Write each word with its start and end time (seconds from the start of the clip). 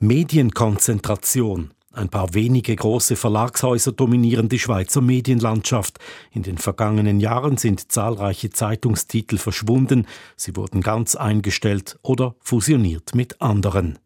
Medienkonzentration. 0.00 1.72
Ein 1.92 2.08
paar 2.08 2.32
wenige 2.32 2.76
große 2.76 3.16
Verlagshäuser 3.16 3.90
dominieren 3.90 4.48
die 4.48 4.60
Schweizer 4.60 5.00
Medienlandschaft. 5.00 5.98
In 6.30 6.44
den 6.44 6.56
vergangenen 6.56 7.18
Jahren 7.18 7.56
sind 7.56 7.90
zahlreiche 7.90 8.50
Zeitungstitel 8.50 9.38
verschwunden, 9.38 10.06
sie 10.36 10.54
wurden 10.54 10.82
ganz 10.82 11.16
eingestellt 11.16 11.98
oder 12.02 12.36
fusioniert 12.38 13.16
mit 13.16 13.42
anderen. 13.42 13.98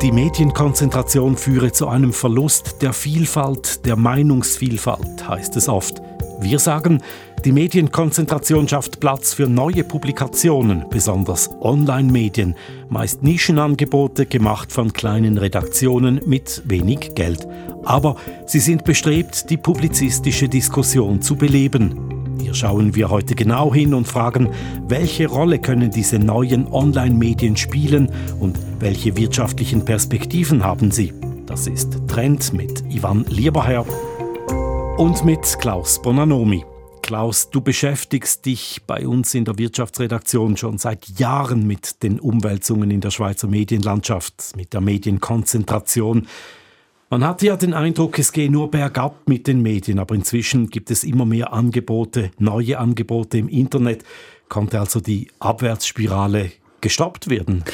Die 0.00 0.12
Medienkonzentration 0.12 1.36
führe 1.36 1.72
zu 1.72 1.88
einem 1.88 2.12
Verlust 2.12 2.82
der 2.82 2.92
Vielfalt, 2.92 3.84
der 3.84 3.96
Meinungsvielfalt, 3.96 5.28
heißt 5.28 5.56
es 5.56 5.68
oft. 5.68 6.02
Wir 6.42 6.58
sagen, 6.58 7.00
die 7.44 7.52
Medienkonzentration 7.52 8.66
schafft 8.66 8.98
Platz 8.98 9.32
für 9.32 9.46
neue 9.46 9.84
Publikationen, 9.84 10.84
besonders 10.90 11.48
Online-Medien, 11.60 12.56
meist 12.88 13.22
Nischenangebote 13.22 14.26
gemacht 14.26 14.72
von 14.72 14.92
kleinen 14.92 15.38
Redaktionen 15.38 16.20
mit 16.26 16.62
wenig 16.64 17.14
Geld. 17.14 17.46
Aber 17.84 18.16
sie 18.46 18.58
sind 18.58 18.82
bestrebt, 18.84 19.50
die 19.50 19.56
publizistische 19.56 20.48
Diskussion 20.48 21.22
zu 21.22 21.36
beleben. 21.36 22.38
Hier 22.40 22.54
schauen 22.54 22.96
wir 22.96 23.08
heute 23.08 23.36
genau 23.36 23.72
hin 23.72 23.94
und 23.94 24.08
fragen, 24.08 24.50
welche 24.88 25.28
Rolle 25.28 25.60
können 25.60 25.92
diese 25.92 26.18
neuen 26.18 26.66
Online-Medien 26.66 27.56
spielen 27.56 28.10
und 28.40 28.58
welche 28.80 29.16
wirtschaftlichen 29.16 29.84
Perspektiven 29.84 30.64
haben 30.64 30.90
sie. 30.90 31.12
Das 31.46 31.68
ist 31.68 32.08
Trend 32.08 32.52
mit 32.52 32.82
Ivan 32.90 33.26
Lieberherr 33.28 33.86
und 35.02 35.24
mit 35.24 35.58
Klaus 35.58 36.00
Bonanomi. 36.00 36.64
Klaus, 37.02 37.50
du 37.50 37.60
beschäftigst 37.60 38.46
dich 38.46 38.82
bei 38.86 39.04
uns 39.04 39.34
in 39.34 39.44
der 39.44 39.58
Wirtschaftsredaktion 39.58 40.56
schon 40.56 40.78
seit 40.78 41.18
Jahren 41.18 41.66
mit 41.66 42.04
den 42.04 42.20
Umwälzungen 42.20 42.88
in 42.92 43.00
der 43.00 43.10
Schweizer 43.10 43.48
Medienlandschaft, 43.48 44.52
mit 44.54 44.72
der 44.72 44.80
Medienkonzentration. 44.80 46.28
Man 47.10 47.26
hatte 47.26 47.46
ja 47.46 47.56
den 47.56 47.74
Eindruck, 47.74 48.16
es 48.20 48.30
gehe 48.30 48.48
nur 48.48 48.70
bergab 48.70 49.26
mit 49.26 49.48
den 49.48 49.60
Medien, 49.60 49.98
aber 49.98 50.14
inzwischen 50.14 50.70
gibt 50.70 50.88
es 50.92 51.02
immer 51.02 51.26
mehr 51.26 51.52
Angebote, 51.52 52.30
neue 52.38 52.78
Angebote 52.78 53.38
im 53.38 53.48
Internet. 53.48 54.04
Konnte 54.48 54.78
also 54.78 55.00
die 55.00 55.32
Abwärtsspirale 55.40 56.52
gestoppt 56.80 57.28
werden? 57.28 57.64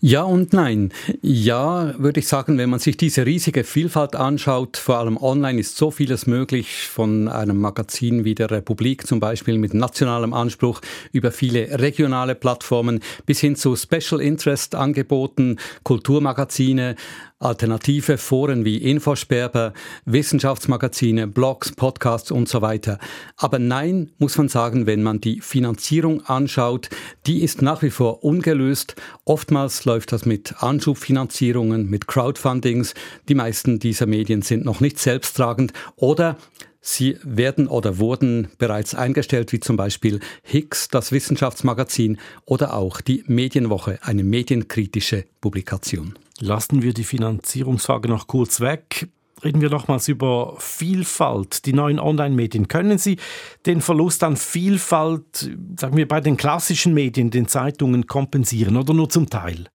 Ja 0.00 0.22
und 0.22 0.52
nein. 0.52 0.92
Ja, 1.22 1.92
würde 1.98 2.20
ich 2.20 2.28
sagen, 2.28 2.56
wenn 2.56 2.70
man 2.70 2.78
sich 2.78 2.96
diese 2.96 3.26
riesige 3.26 3.64
Vielfalt 3.64 4.14
anschaut, 4.14 4.76
vor 4.76 4.98
allem 4.98 5.16
online 5.16 5.58
ist 5.58 5.76
so 5.76 5.90
vieles 5.90 6.28
möglich, 6.28 6.86
von 6.86 7.26
einem 7.26 7.60
Magazin 7.60 8.24
wie 8.24 8.36
der 8.36 8.48
Republik 8.48 9.08
zum 9.08 9.18
Beispiel 9.18 9.58
mit 9.58 9.74
nationalem 9.74 10.34
Anspruch 10.34 10.80
über 11.10 11.32
viele 11.32 11.80
regionale 11.80 12.36
Plattformen 12.36 13.00
bis 13.26 13.40
hin 13.40 13.56
zu 13.56 13.74
Special 13.74 14.20
Interest 14.20 14.76
Angeboten, 14.76 15.58
Kulturmagazine, 15.82 16.94
alternative 17.40 18.18
Foren 18.18 18.64
wie 18.64 18.78
Infosperber, 18.78 19.72
Wissenschaftsmagazine, 20.04 21.26
Blogs, 21.28 21.72
Podcasts 21.72 22.30
und 22.30 22.48
so 22.48 22.62
weiter. 22.62 22.98
Aber 23.36 23.58
nein, 23.58 24.10
muss 24.18 24.36
man 24.38 24.48
sagen, 24.48 24.86
wenn 24.86 25.02
man 25.02 25.20
die 25.20 25.40
Finanzierung 25.40 26.24
anschaut, 26.24 26.88
die 27.26 27.42
ist 27.42 27.62
nach 27.62 27.82
wie 27.82 27.90
vor 27.90 28.24
ungelöst. 28.24 28.96
Oftmals 29.24 29.84
läuft 29.88 30.12
das 30.12 30.26
mit 30.26 30.62
Anschubfinanzierungen, 30.62 31.88
mit 31.88 32.06
Crowdfundings. 32.06 32.94
Die 33.28 33.34
meisten 33.34 33.78
dieser 33.78 34.06
Medien 34.06 34.42
sind 34.42 34.64
noch 34.64 34.80
nicht 34.80 34.98
selbsttragend 34.98 35.72
oder 35.96 36.36
Sie 36.80 37.18
werden 37.22 37.66
oder 37.66 37.98
wurden 37.98 38.48
bereits 38.58 38.94
eingestellt, 38.94 39.52
wie 39.52 39.60
zum 39.60 39.76
Beispiel 39.76 40.20
Higgs, 40.42 40.88
das 40.88 41.10
Wissenschaftsmagazin, 41.10 42.18
oder 42.44 42.74
auch 42.74 43.00
die 43.00 43.24
Medienwoche, 43.26 43.98
eine 44.02 44.22
medienkritische 44.22 45.24
Publikation. 45.40 46.14
Lassen 46.38 46.82
wir 46.82 46.94
die 46.94 47.04
Finanzierungsfrage 47.04 48.08
noch 48.08 48.26
kurz 48.28 48.60
weg. 48.60 49.08
Reden 49.42 49.60
wir 49.60 49.70
nochmals 49.70 50.08
über 50.08 50.56
Vielfalt. 50.58 51.66
Die 51.66 51.72
neuen 51.72 51.98
Online-Medien. 51.98 52.68
Können 52.68 52.98
Sie 52.98 53.18
den 53.66 53.80
Verlust 53.80 54.22
an 54.22 54.36
Vielfalt, 54.36 55.50
sagen 55.78 55.96
wir, 55.96 56.06
bei 56.06 56.20
den 56.20 56.36
klassischen 56.36 56.94
Medien, 56.94 57.30
den 57.30 57.48
Zeitungen 57.48 58.06
kompensieren 58.06 58.76
oder 58.76 58.94
nur 58.94 59.08
zum 59.08 59.28
Teil? 59.28 59.68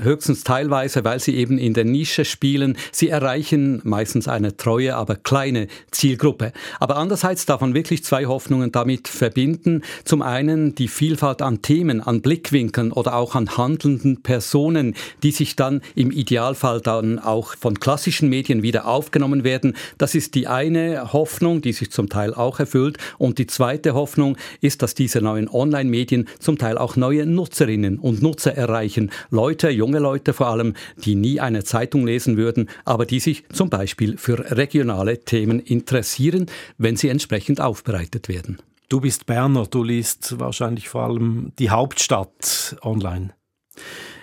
Höchstens 0.00 0.44
teilweise, 0.44 1.04
weil 1.04 1.20
sie 1.20 1.36
eben 1.36 1.58
in 1.58 1.74
der 1.74 1.84
Nische 1.84 2.24
spielen. 2.24 2.76
Sie 2.92 3.08
erreichen 3.08 3.80
meistens 3.84 4.28
eine 4.28 4.56
treue, 4.56 4.96
aber 4.96 5.16
kleine 5.16 5.68
Zielgruppe. 5.90 6.52
Aber 6.80 6.96
andererseits 6.96 7.46
darf 7.46 7.60
man 7.60 7.74
wirklich 7.74 8.04
zwei 8.04 8.26
Hoffnungen 8.26 8.72
damit 8.72 9.08
verbinden. 9.08 9.82
Zum 10.04 10.22
einen 10.22 10.74
die 10.74 10.88
Vielfalt 10.88 11.42
an 11.42 11.62
Themen, 11.62 12.00
an 12.00 12.20
Blickwinkeln 12.20 12.92
oder 12.92 13.14
auch 13.14 13.34
an 13.34 13.56
handelnden 13.56 14.22
Personen, 14.22 14.94
die 15.22 15.30
sich 15.30 15.56
dann 15.56 15.80
im 15.94 16.10
Idealfall 16.10 16.80
dann 16.80 17.18
auch 17.18 17.56
von 17.56 17.78
klassischen 17.80 18.28
Medien 18.28 18.62
wieder 18.62 18.86
aufgenommen 18.86 19.44
werden. 19.44 19.76
Das 19.98 20.14
ist 20.14 20.34
die 20.34 20.46
eine 20.46 21.12
Hoffnung, 21.12 21.60
die 21.60 21.72
sich 21.72 21.90
zum 21.90 22.08
Teil 22.08 22.34
auch 22.34 22.60
erfüllt. 22.60 22.98
Und 23.18 23.38
die 23.38 23.46
zweite 23.46 23.94
Hoffnung 23.94 24.36
ist, 24.60 24.82
dass 24.82 24.94
diese 24.94 25.20
neuen 25.20 25.48
Online-Medien 25.48 26.28
zum 26.38 26.58
Teil 26.58 26.78
auch 26.78 26.96
neue 26.96 27.26
Nutzerinnen 27.26 27.98
und 27.98 28.22
Nutzer 28.22 28.54
erreichen. 28.54 29.10
Leute, 29.30 29.70
junge 29.86 30.00
Leute 30.00 30.32
vor 30.32 30.48
allem, 30.48 30.74
die 30.96 31.14
nie 31.14 31.38
eine 31.38 31.62
Zeitung 31.62 32.06
lesen 32.06 32.36
würden, 32.36 32.68
aber 32.84 33.06
die 33.06 33.20
sich 33.20 33.44
zum 33.52 33.70
Beispiel 33.70 34.18
für 34.18 34.50
regionale 34.56 35.20
Themen 35.20 35.60
interessieren, 35.60 36.46
wenn 36.76 36.96
sie 36.96 37.08
entsprechend 37.08 37.60
aufbereitet 37.60 38.28
werden. 38.28 38.58
Du 38.88 39.00
bist 39.00 39.26
Berner, 39.26 39.66
du 39.66 39.84
liest 39.84 40.40
wahrscheinlich 40.40 40.88
vor 40.88 41.02
allem 41.02 41.52
die 41.60 41.70
Hauptstadt 41.70 42.76
online. 42.82 43.32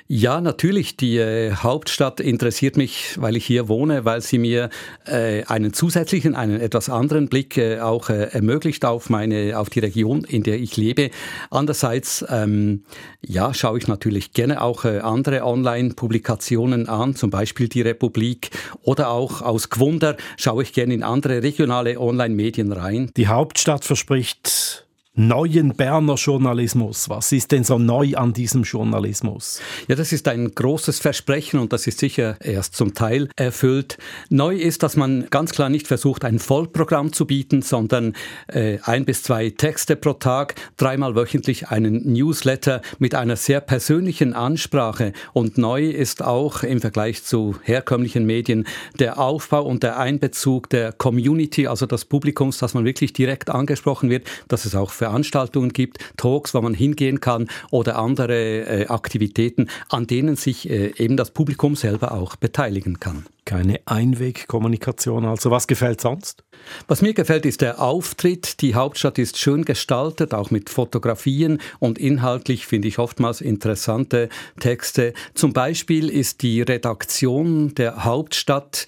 Ja, 0.07 0.41
natürlich. 0.41 0.97
Die 0.97 1.17
äh, 1.17 1.53
Hauptstadt 1.55 2.19
interessiert 2.19 2.75
mich, 2.75 3.15
weil 3.17 3.37
ich 3.37 3.45
hier 3.45 3.69
wohne, 3.69 4.03
weil 4.03 4.21
sie 4.21 4.37
mir 4.37 4.69
äh, 5.05 5.43
einen 5.45 5.71
zusätzlichen, 5.73 6.35
einen 6.35 6.59
etwas 6.59 6.89
anderen 6.89 7.29
Blick 7.29 7.57
äh, 7.57 7.79
auch 7.79 8.09
äh, 8.09 8.25
ermöglicht 8.31 8.83
auf 8.83 9.09
meine, 9.09 9.57
auf 9.57 9.69
die 9.69 9.79
Region, 9.79 10.25
in 10.25 10.43
der 10.43 10.59
ich 10.59 10.75
lebe. 10.75 11.09
Andererseits, 11.49 12.25
ähm, 12.29 12.83
ja, 13.21 13.53
schaue 13.53 13.77
ich 13.77 13.87
natürlich 13.87 14.33
gerne 14.33 14.61
auch 14.61 14.83
äh, 14.83 14.99
andere 14.99 15.45
Online-Publikationen 15.45 16.89
an, 16.89 17.15
zum 17.15 17.29
Beispiel 17.29 17.69
die 17.69 17.81
Republik 17.81 18.49
oder 18.81 19.09
auch 19.09 19.41
aus 19.41 19.69
Gwunder 19.69 20.17
schaue 20.35 20.63
ich 20.63 20.73
gerne 20.73 20.93
in 20.93 21.03
andere 21.03 21.41
regionale 21.43 21.97
Online-Medien 21.99 22.73
rein. 22.73 23.09
Die 23.15 23.27
Hauptstadt 23.27 23.85
verspricht 23.85 24.82
neuen 25.15 25.75
Berner 25.75 26.15
Journalismus. 26.15 27.07
Was 27.07 27.31
ist 27.31 27.51
denn 27.51 27.63
so 27.63 27.77
neu 27.77 28.15
an 28.15 28.33
diesem 28.33 28.63
Journalismus? 28.63 29.61
Ja, 29.87 29.95
das 29.95 30.11
ist 30.11 30.27
ein 30.27 30.55
großes 30.55 30.99
Versprechen 30.99 31.59
und 31.59 31.71
das 31.71 31.85
ist 31.85 31.99
sicher 31.99 32.35
erst 32.41 32.75
zum 32.75 32.95
Teil 32.95 33.29
erfüllt. 33.35 33.99
Neu 34.29 34.55
ist, 34.55 34.81
dass 34.81 34.95
man 34.95 35.27
ganz 35.29 35.51
klar 35.51 35.69
nicht 35.69 35.87
versucht, 35.87 36.25
ein 36.25 36.39
Vollprogramm 36.39 37.13
zu 37.13 37.27
bieten, 37.27 37.61
sondern 37.61 38.15
äh, 38.47 38.79
ein 38.83 39.05
bis 39.05 39.21
zwei 39.21 39.51
Texte 39.51 39.95
pro 39.95 40.13
Tag, 40.13 40.55
dreimal 40.77 41.15
wöchentlich 41.15 41.67
einen 41.67 42.11
Newsletter 42.11 42.81
mit 42.97 43.13
einer 43.13 43.35
sehr 43.35 43.61
persönlichen 43.61 44.33
Ansprache. 44.33 45.13
Und 45.31 45.59
neu 45.59 45.89
ist 45.89 46.23
auch 46.23 46.63
im 46.63 46.81
Vergleich 46.81 47.23
zu 47.23 47.55
herkömmlichen 47.61 48.25
Medien 48.25 48.65
der 48.97 49.19
Aufbau 49.19 49.61
und 49.61 49.83
der 49.83 49.99
Einbezug 49.99 50.71
der 50.71 50.91
Community, 50.91 51.67
also 51.67 51.85
des 51.85 52.05
Publikums, 52.05 52.57
dass 52.57 52.73
man 52.73 52.83
wirklich 52.83 53.13
direkt 53.13 53.51
angesprochen 53.51 54.09
wird, 54.09 54.27
dass 54.47 54.65
es 54.65 54.73
auch 54.73 54.89
Veranstaltungen 55.03 55.73
gibt, 55.73 55.97
Talks, 56.15 56.53
wo 56.53 56.61
man 56.61 56.73
hingehen 56.73 57.19
kann 57.19 57.49
oder 57.71 57.97
andere 57.97 58.83
äh, 58.83 58.87
Aktivitäten, 58.87 59.67
an 59.89 60.07
denen 60.07 60.37
sich 60.37 60.69
äh, 60.69 60.93
eben 60.97 61.17
das 61.17 61.31
Publikum 61.31 61.75
selber 61.75 62.13
auch 62.13 62.37
beteiligen 62.37 63.01
kann. 63.01 63.25
Keine 63.43 63.81
Einwegkommunikation, 63.85 65.25
also 65.25 65.51
was 65.51 65.67
gefällt 65.67 65.99
sonst? 65.99 66.45
Was 66.87 67.01
mir 67.01 67.13
gefällt, 67.13 67.45
ist 67.45 67.61
der 67.61 67.81
Auftritt. 67.81 68.61
Die 68.61 68.75
Hauptstadt 68.75 69.17
ist 69.17 69.37
schön 69.37 69.65
gestaltet, 69.65 70.33
auch 70.33 70.51
mit 70.51 70.69
Fotografien 70.69 71.59
und 71.79 71.97
inhaltlich 71.97 72.65
finde 72.65 72.87
ich 72.87 72.99
oftmals 72.99 73.41
interessante 73.41 74.29
Texte. 74.59 75.13
Zum 75.33 75.53
Beispiel 75.53 76.09
ist 76.09 76.41
die 76.41 76.61
Redaktion 76.61 77.75
der 77.75 78.03
Hauptstadt 78.03 78.85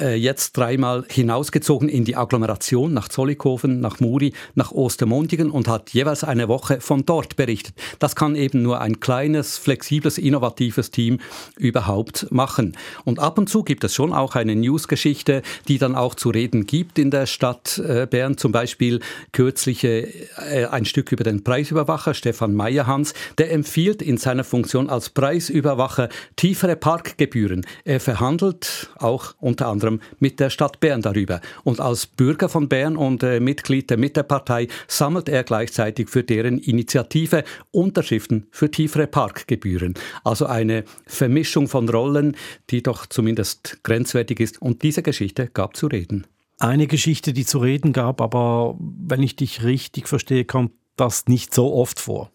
äh, 0.00 0.14
jetzt 0.14 0.56
dreimal 0.56 1.04
hinausgezogen 1.08 1.88
in 1.88 2.04
die 2.04 2.16
Agglomeration 2.16 2.92
nach 2.92 3.08
Zollikofen, 3.08 3.80
nach 3.80 4.00
Muri, 4.00 4.32
nach 4.54 4.72
Ostermundigen 4.72 5.50
und 5.50 5.68
hat 5.68 5.90
jeweils 5.90 6.24
eine 6.24 6.48
Woche 6.48 6.80
von 6.80 7.04
dort 7.04 7.36
berichtet. 7.36 7.74
Das 7.98 8.16
kann 8.16 8.36
eben 8.36 8.62
nur 8.62 8.80
ein 8.80 9.00
kleines, 9.00 9.58
flexibles, 9.58 10.18
innovatives 10.18 10.90
Team 10.90 11.18
überhaupt 11.56 12.30
machen. 12.30 12.76
Und 13.04 13.18
ab 13.18 13.38
und 13.38 13.48
zu 13.48 13.62
gibt 13.62 13.84
es 13.84 13.94
schon 13.94 14.12
auch 14.12 14.34
eine 14.34 14.56
Newsgeschichte, 14.56 15.42
die 15.68 15.78
dann 15.78 15.94
auch 15.94 16.14
zu 16.14 16.30
reden 16.30 16.66
gibt 16.66 16.98
in 16.98 17.10
der 17.12 17.26
Stadt 17.26 17.78
äh, 17.78 18.06
Bern. 18.06 18.36
Zum 18.36 18.52
Beispiel 18.52 19.00
kürzlich 19.32 19.84
äh, 19.84 20.26
ein 20.70 20.84
Stück 20.84 21.12
über 21.12 21.24
den 21.24 21.44
Preisüberwacher 21.44 22.14
Stefan 22.14 22.54
Meyerhans. 22.54 23.14
Der 23.38 23.52
empfiehlt 23.52 24.02
in 24.02 24.16
seiner 24.16 24.44
Funktion 24.44 24.88
als 24.88 25.10
Preisüberwacher 25.10 26.08
tiefere 26.36 26.76
Parkgebühren. 26.76 27.66
Er 27.84 28.00
verhandelt 28.00 28.90
auch 28.98 29.34
unter 29.40 29.68
anderem 29.68 30.00
mit 30.18 30.40
der 30.40 30.50
Stadt 30.50 30.80
Bern 30.80 31.02
darüber. 31.02 31.40
Und 31.64 31.80
als 31.80 32.06
Bürger 32.06 32.48
von 32.48 32.68
Bern 32.68 32.96
und 32.96 33.22
äh, 33.22 33.40
Mitglied 33.40 33.90
der 33.90 33.98
Mittepartei 33.98 34.68
sammelt 34.88 35.28
er 35.28 35.44
gleichzeitig 35.44 36.08
für 36.08 36.22
deren 36.22 36.58
Initiative 36.58 37.44
Unterschriften 37.70 38.46
für 38.50 38.70
tiefere 38.70 39.06
Parkgebühren. 39.06 39.94
Also 40.24 40.46
eine 40.46 40.84
Vermischung 41.06 41.68
von 41.68 41.88
Rollen, 41.88 42.36
die 42.70 42.82
doch 42.82 43.06
zumindest 43.06 43.80
grenzwertig 43.82 44.40
ist. 44.40 44.62
Und 44.62 44.82
diese 44.82 45.02
Geschichte 45.02 45.48
gab 45.48 45.76
zu 45.76 45.86
reden. 45.86 46.26
Eine 46.62 46.86
Geschichte, 46.86 47.32
die 47.32 47.44
zu 47.44 47.58
reden 47.58 47.92
gab, 47.92 48.20
aber 48.20 48.76
wenn 48.78 49.20
ich 49.20 49.34
dich 49.34 49.64
richtig 49.64 50.06
verstehe, 50.06 50.44
kommt 50.44 50.70
das 50.94 51.26
nicht 51.26 51.52
so 51.52 51.74
oft 51.74 51.98
vor. 51.98 52.30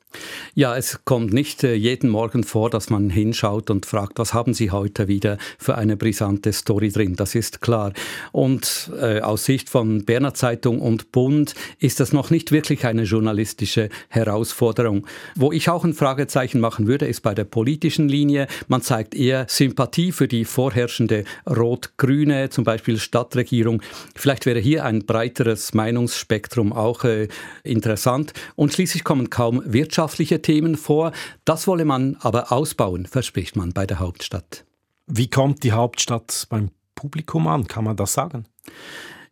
Ja, 0.58 0.76
es 0.76 1.06
kommt 1.06 1.34
nicht 1.34 1.64
äh, 1.64 1.76
jeden 1.76 2.10
Morgen 2.10 2.44
vor, 2.44 2.72
dass 2.72 2.90
man 2.90 3.12
hinschaut 3.12 3.70
und 3.70 3.86
fragt, 3.86 4.18
was 4.18 4.34
haben 4.34 4.56
Sie 4.56 4.72
heute 4.72 5.08
wieder 5.08 5.38
für 5.60 5.78
eine 5.78 5.96
brisante 5.96 6.52
Story 6.52 6.90
drin? 6.90 7.16
Das 7.16 7.36
ist 7.36 7.62
klar. 7.62 7.94
Und 8.32 8.92
äh, 9.00 9.22
aus 9.22 9.46
Sicht 9.46 9.70
von 9.70 10.04
Berner 10.04 10.34
Zeitung 10.34 10.82
und 10.82 11.12
Bund 11.12 11.54
ist 11.78 12.00
das 12.00 12.12
noch 12.12 12.32
nicht 12.32 12.52
wirklich 12.52 12.86
eine 12.86 13.04
journalistische 13.04 13.90
Herausforderung. 14.10 15.06
Wo 15.36 15.52
ich 15.52 15.70
auch 15.70 15.84
ein 15.84 15.94
Fragezeichen 15.94 16.60
machen 16.60 16.88
würde, 16.88 17.06
ist 17.06 17.22
bei 17.22 17.36
der 17.36 17.44
politischen 17.44 18.10
Linie. 18.10 18.48
Man 18.68 18.82
zeigt 18.82 19.14
eher 19.14 19.46
Sympathie 19.48 20.12
für 20.12 20.28
die 20.28 20.44
vorherrschende 20.44 21.24
rot-grüne, 21.48 22.50
zum 22.50 22.64
Beispiel 22.64 22.98
Stadtregierung. 22.98 23.84
Vielleicht 24.16 24.48
wäre 24.48 24.60
hier 24.60 24.86
ein 24.86 25.06
breiteres 25.06 25.76
Meinungsspektrum 25.76 26.74
auch 26.74 27.04
äh, 27.04 27.28
interessant. 27.64 28.34
Und 28.56 28.74
schließlich 28.74 29.04
kommen 29.04 29.30
kaum 29.30 29.62
Wirtschafts 29.66 30.07
wirtschaftliche 30.08 30.42
Themen 30.42 30.78
vor. 30.78 31.12
Das 31.44 31.68
wolle 31.68 31.84
man 31.84 32.16
aber 32.22 32.52
ausbauen, 32.52 33.06
verspricht 33.06 33.58
man 33.58 33.74
bei 33.74 33.86
der 33.86 34.00
Hauptstadt. 34.00 34.64
Wie 35.06 35.30
kommt 35.30 35.64
die 35.64 35.74
Hauptstadt 35.74 36.48
beim 36.50 36.72
Publikum 36.96 37.48
an? 37.48 37.68
Kann 37.68 37.84
man 37.84 37.98
das 37.98 38.14
sagen? 38.14 38.46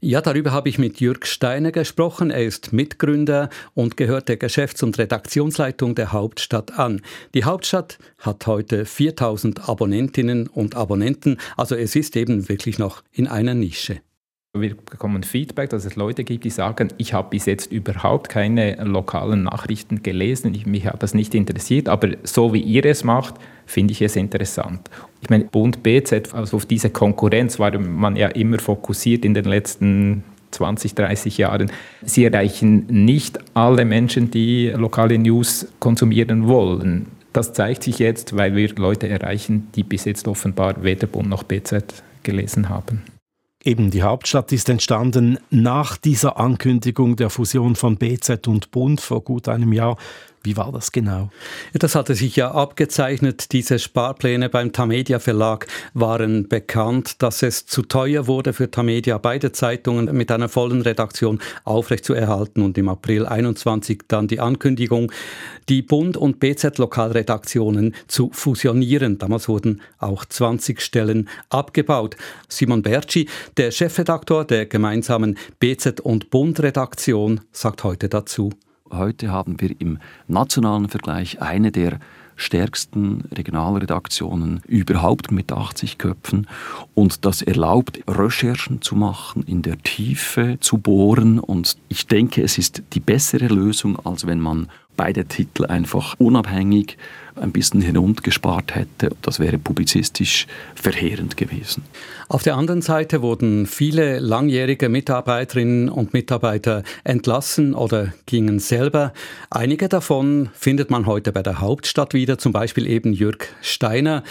Ja, 0.02 0.20
darüber 0.22 0.52
habe 0.52 0.68
ich 0.68 0.78
mit 0.78 1.00
Jürg 1.00 1.26
Steiner 1.26 1.72
gesprochen. 1.72 2.30
Er 2.30 2.44
ist 2.44 2.74
Mitgründer 2.74 3.50
und 3.74 3.96
gehört 3.96 4.28
der 4.28 4.36
Geschäfts- 4.36 4.84
und 4.84 4.98
Redaktionsleitung 4.98 5.96
der 5.96 6.12
Hauptstadt 6.12 6.78
an. 6.78 7.02
Die 7.34 7.46
Hauptstadt 7.46 7.98
hat 8.20 8.46
heute 8.46 8.86
4000 8.86 9.70
Abonnentinnen 9.70 10.48
und 10.48 10.76
Abonnenten, 10.76 11.38
also 11.56 11.76
es 11.76 11.96
ist 11.96 12.18
eben 12.18 12.50
wirklich 12.50 12.78
noch 12.80 13.02
in 13.14 13.28
einer 13.28 13.54
Nische. 13.54 14.02
Wir 14.58 14.74
bekommen 14.74 15.24
Feedback, 15.24 15.70
dass 15.72 15.84
es 15.84 15.98
Leute 15.98 16.24
gibt, 16.24 16.46
die 16.46 16.50
sagen, 16.50 16.88
ich 16.98 17.14
habe 17.14 17.32
bis 17.32 17.46
jetzt 17.46 17.74
überhaupt 17.74 18.30
keine 18.30 18.82
lokalen 18.86 19.44
Nachrichten 19.44 20.02
gelesen, 20.02 20.54
ich, 20.54 20.66
mich 20.66 20.86
hat 20.86 21.04
das 21.04 21.14
nicht 21.14 21.36
interessiert, 21.36 21.90
aber 21.90 22.12
so 22.24 22.54
wie 22.54 22.62
ihr 22.62 22.86
es 22.86 23.04
macht, 23.04 23.36
finde 23.66 23.92
ich 23.92 24.02
es 24.02 24.16
interessant. 24.16 24.90
Ich 25.22 25.30
meine, 25.30 25.44
Bund 25.44 25.84
BZ, 25.84 26.34
also 26.34 26.56
auf 26.56 26.66
diese 26.66 26.90
Konkurrenz 26.90 27.60
war 27.60 27.78
man 27.78 28.16
ja 28.16 28.30
immer 28.30 28.60
fokussiert 28.60 29.26
in 29.26 29.34
den 29.34 29.44
letzten 29.44 30.24
20, 30.52 30.96
30 30.96 31.38
Jahren. 31.38 31.70
Sie 32.04 32.24
erreichen 32.24 32.86
nicht 32.88 33.38
alle 33.56 33.84
Menschen, 33.84 34.32
die 34.32 34.70
lokale 34.70 35.18
News 35.18 35.68
konsumieren 35.80 36.48
wollen. 36.48 37.08
Das 37.34 37.52
zeigt 37.52 37.84
sich 37.84 38.00
jetzt, 38.00 38.38
weil 38.38 38.56
wir 38.56 38.74
Leute 38.76 39.10
erreichen, 39.10 39.68
die 39.76 39.84
bis 39.84 40.06
jetzt 40.06 40.30
offenbar 40.30 40.82
weder 40.82 41.08
Bund 41.08 41.28
noch 41.28 41.44
BZ 41.44 42.04
gelesen 42.24 42.70
haben. 42.70 43.04
Eben 43.66 43.90
die 43.90 44.04
Hauptstadt 44.04 44.52
ist 44.52 44.70
entstanden 44.70 45.40
nach 45.50 45.98
dieser 45.98 46.40
Ankündigung 46.40 47.16
der 47.16 47.32
Fusion 47.32 47.76
von 47.76 47.98
BZ 47.98 48.48
und 48.48 48.70
Bund 48.70 49.02
vor 49.02 49.24
gut 49.24 49.50
einem 49.50 49.74
Jahr. 49.74 49.98
Wie 50.46 50.58
war 50.58 50.72
das 50.72 50.92
genau? 50.92 51.32
Das 51.74 51.96
hatte 51.96 52.14
sich 52.14 52.36
ja 52.36 52.52
abgezeichnet. 52.52 53.52
Diese 53.52 53.80
Sparpläne 53.80 54.48
beim 54.48 54.72
Tamedia 54.72 55.18
Verlag 55.18 55.66
waren 55.96 56.48
bekannt, 56.48 57.24
dass 57.24 57.42
es 57.42 57.66
zu 57.66 57.82
teuer 57.82 58.28
wurde 58.28 58.54
für 58.54 58.70
Tamedia, 58.70 59.18
beide 59.18 59.52
Zeitungen 59.52 60.16
mit 60.16 60.32
einer 60.32 60.48
vollen 60.48 60.84
Redaktion 60.84 61.40
aufrechtzuerhalten. 61.64 62.62
Und 62.62 62.78
im 62.78 62.90
April 62.90 63.26
21 63.26 64.04
dann 64.08 64.28
die 64.28 64.40
Ankündigung, 64.40 65.12
die 65.68 65.82
Bund- 65.82 66.16
und 66.16 66.40
BZ-Lokalredaktionen 66.40 67.96
zu 68.08 68.30
fusionieren. 68.32 69.18
Damals 69.18 69.50
wurden 69.50 69.82
auch 69.98 70.26
20 70.26 70.80
Stellen 70.80 71.28
abgebaut. 71.50 72.18
Simon 72.50 72.84
Berci, 72.84 73.28
der 73.58 73.72
Chefredaktor 73.72 74.46
der 74.46 74.68
gemeinsamen 74.68 75.40
BZ- 75.60 76.02
und 76.02 76.30
Bund-Redaktion, 76.30 77.42
sagt 77.52 77.84
heute 77.84 78.10
dazu. 78.10 78.52
Heute 78.92 79.32
haben 79.32 79.60
wir 79.60 79.82
im 79.82 79.98
nationalen 80.28 80.90
Vergleich 80.90 81.42
eine 81.42 81.72
der 81.72 82.00
stärksten 82.36 83.24
Regionalredaktionen 83.36 84.62
überhaupt 84.68 85.32
mit 85.32 85.52
80 85.52 85.98
Köpfen. 85.98 86.48
Und 86.94 87.26
das 87.26 87.42
erlaubt, 87.42 88.00
Recherchen 88.08 88.84
zu 88.84 88.96
machen, 88.96 89.44
in 89.48 89.64
der 89.64 89.80
Tiefe 89.80 90.58
zu 90.60 90.78
bohren. 90.78 91.40
Und 91.40 91.78
ich 91.88 92.06
denke, 92.06 92.44
es 92.44 92.60
ist 92.60 92.84
die 92.94 93.00
bessere 93.00 93.48
Lösung, 93.48 93.98
als 94.06 94.28
wenn 94.28 94.40
man 94.40 94.68
beide 94.96 95.26
Titel 95.26 95.66
einfach 95.66 96.16
unabhängig 96.18 96.98
ein 97.36 97.52
bisschen 97.52 97.82
heruntergespart 97.82 98.76
hätte. 98.76 99.12
Das 99.22 99.40
wäre 99.40 99.58
publizistisch 99.58 100.48
verheerend 100.74 101.38
gewesen. 101.38 101.84
Auf 102.28 102.44
der 102.44 102.56
anderen 102.56 102.82
Seite 102.82 103.22
wurden 103.22 103.66
viele 103.66 104.20
langjährige 104.20 104.90
Mitarbeiterinnen 104.90 105.90
und 105.90 106.14
Mitarbeiter 106.14 106.84
entlassen 107.04 107.76
oder 107.76 108.14
gingen 108.26 108.60
selber. 108.60 109.14
Einige 109.50 109.90
davon 109.90 110.50
findet 110.54 110.90
man 110.90 111.06
heute 111.06 111.32
bei 111.32 111.44
der 111.44 111.60
Hauptstadt 111.60 112.14
wieder, 112.14 112.38
zum 112.38 112.54
Beispiel 112.54 112.88
eben 112.88 113.14
Jürg 113.14 113.48
Steiner. 113.62 114.24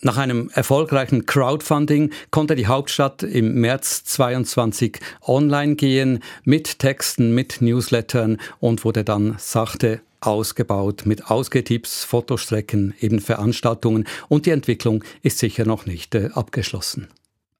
Nach 0.00 0.16
einem 0.16 0.48
erfolgreichen 0.54 1.26
Crowdfunding 1.26 2.12
konnte 2.30 2.54
die 2.54 2.68
Hauptstadt 2.68 3.24
im 3.24 3.54
März 3.60 4.04
22 4.04 5.00
online 5.26 5.74
gehen 5.74 6.20
mit 6.44 6.78
Texten, 6.78 7.34
mit 7.34 7.60
Newslettern 7.60 8.38
und 8.60 8.84
wurde 8.84 9.02
dann 9.02 9.34
sachte 9.38 10.00
ausgebaut 10.20 11.02
mit 11.04 11.30
Ausgetipps, 11.30 12.04
Fotostrecken, 12.04 12.94
eben 13.00 13.18
Veranstaltungen 13.18 14.04
und 14.28 14.46
die 14.46 14.50
Entwicklung 14.50 15.02
ist 15.22 15.38
sicher 15.38 15.64
noch 15.64 15.84
nicht 15.84 16.14
äh, 16.14 16.30
abgeschlossen. 16.32 17.08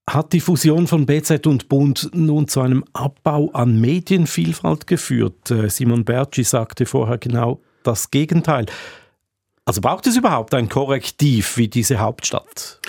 Hat 0.08 0.32
die 0.32 0.41
Fusion 0.41 0.87
von 0.87 1.06
BZ 1.06 1.46
und 1.46 1.69
Bund 1.69 2.08
nun 2.14 2.46
zu 2.46 2.61
einem 2.61 2.84
Abbau 2.93 3.50
an 3.52 3.81
Medienvielfalt 3.81 4.87
geführt? 4.87 5.50
Äh, 5.50 5.70
Simon 5.70 6.05
Berci 6.05 6.44
sagte 6.44 6.87
vorher 6.87 7.19
genau 7.19 7.61
das 7.82 8.11
Gegenteil. 8.11 8.67
Also 9.69 9.82
braucht 9.82 10.06
es 10.06 10.17
überhaupt 10.17 10.55
ein 10.55 10.70
Korrektiv 10.70 11.59
wie 11.59 11.69
diese 11.69 11.99
Hauptstadt? 11.99 12.81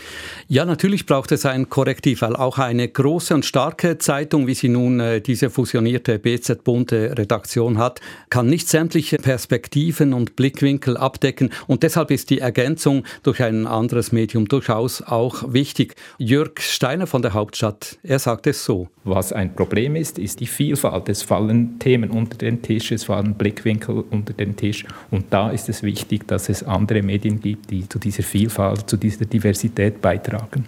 Ja, 0.48 0.64
natürlich 0.64 1.06
braucht 1.06 1.32
es 1.34 1.46
ein 1.46 1.70
Korrektiv, 1.70 2.22
weil 2.22 2.38
auch 2.38 2.58
eine 2.58 2.88
große 2.88 3.36
und 3.36 3.44
starke 3.46 3.98
Zeitung, 3.98 4.48
wie 4.48 4.54
sie 4.54 4.70
nun 4.70 5.02
äh, 5.02 5.20
diese 5.20 5.50
fusionierte 5.50 6.18
BZ-bunte 6.18 7.18
Redaktion 7.18 7.78
hat, 7.78 8.00
kann 8.30 8.48
nicht 8.48 8.70
sämtliche 8.70 9.18
Perspektiven 9.18 10.14
und 10.14 10.38
Blickwinkel 10.38 10.96
abdecken 10.96 11.52
und 11.68 11.84
deshalb 11.84 12.12
ist 12.12 12.30
die 12.30 12.40
Ergänzung 12.40 13.04
durch 13.24 13.44
ein 13.44 13.68
anderes 13.68 14.14
Medium 14.14 14.48
durchaus 14.48 15.02
auch 15.02 15.54
wichtig. 15.54 15.96
Jörg 16.18 16.62
Steiner 16.62 17.08
von 17.08 17.22
der 17.22 17.34
Hauptstadt, 17.34 17.98
er 18.04 18.20
sagt 18.20 18.48
es 18.48 18.64
so. 18.64 18.88
Was 19.04 19.34
ein 19.34 19.54
Problem 19.54 19.98
ist, 19.98 20.18
ist 20.18 20.40
die 20.40 20.48
Vielfalt. 20.48 21.10
Es 21.10 21.24
fallen 21.24 21.78
Themen 21.80 22.10
unter 22.10 22.38
den 22.38 22.62
Tisch, 22.62 22.94
es 22.94 23.04
fallen 23.04 23.34
Blickwinkel 23.36 24.06
unter 24.10 24.34
den 24.34 24.56
Tisch 24.56 24.86
und 25.12 25.26
da 25.30 25.52
ist 25.52 25.68
es 25.68 25.84
wichtig, 25.84 26.28
dass 26.28 26.48
es 26.48 26.64
andere 26.70 27.02
Medien 27.02 27.40
gibt, 27.40 27.72
die 27.72 27.90
zu 27.90 28.00
dieser 28.00 28.24
Vielfalt, 28.24 28.90
zu 28.90 28.98
dieser 28.98 29.26
Diversität 29.26 30.02
beitragen. 30.02 30.68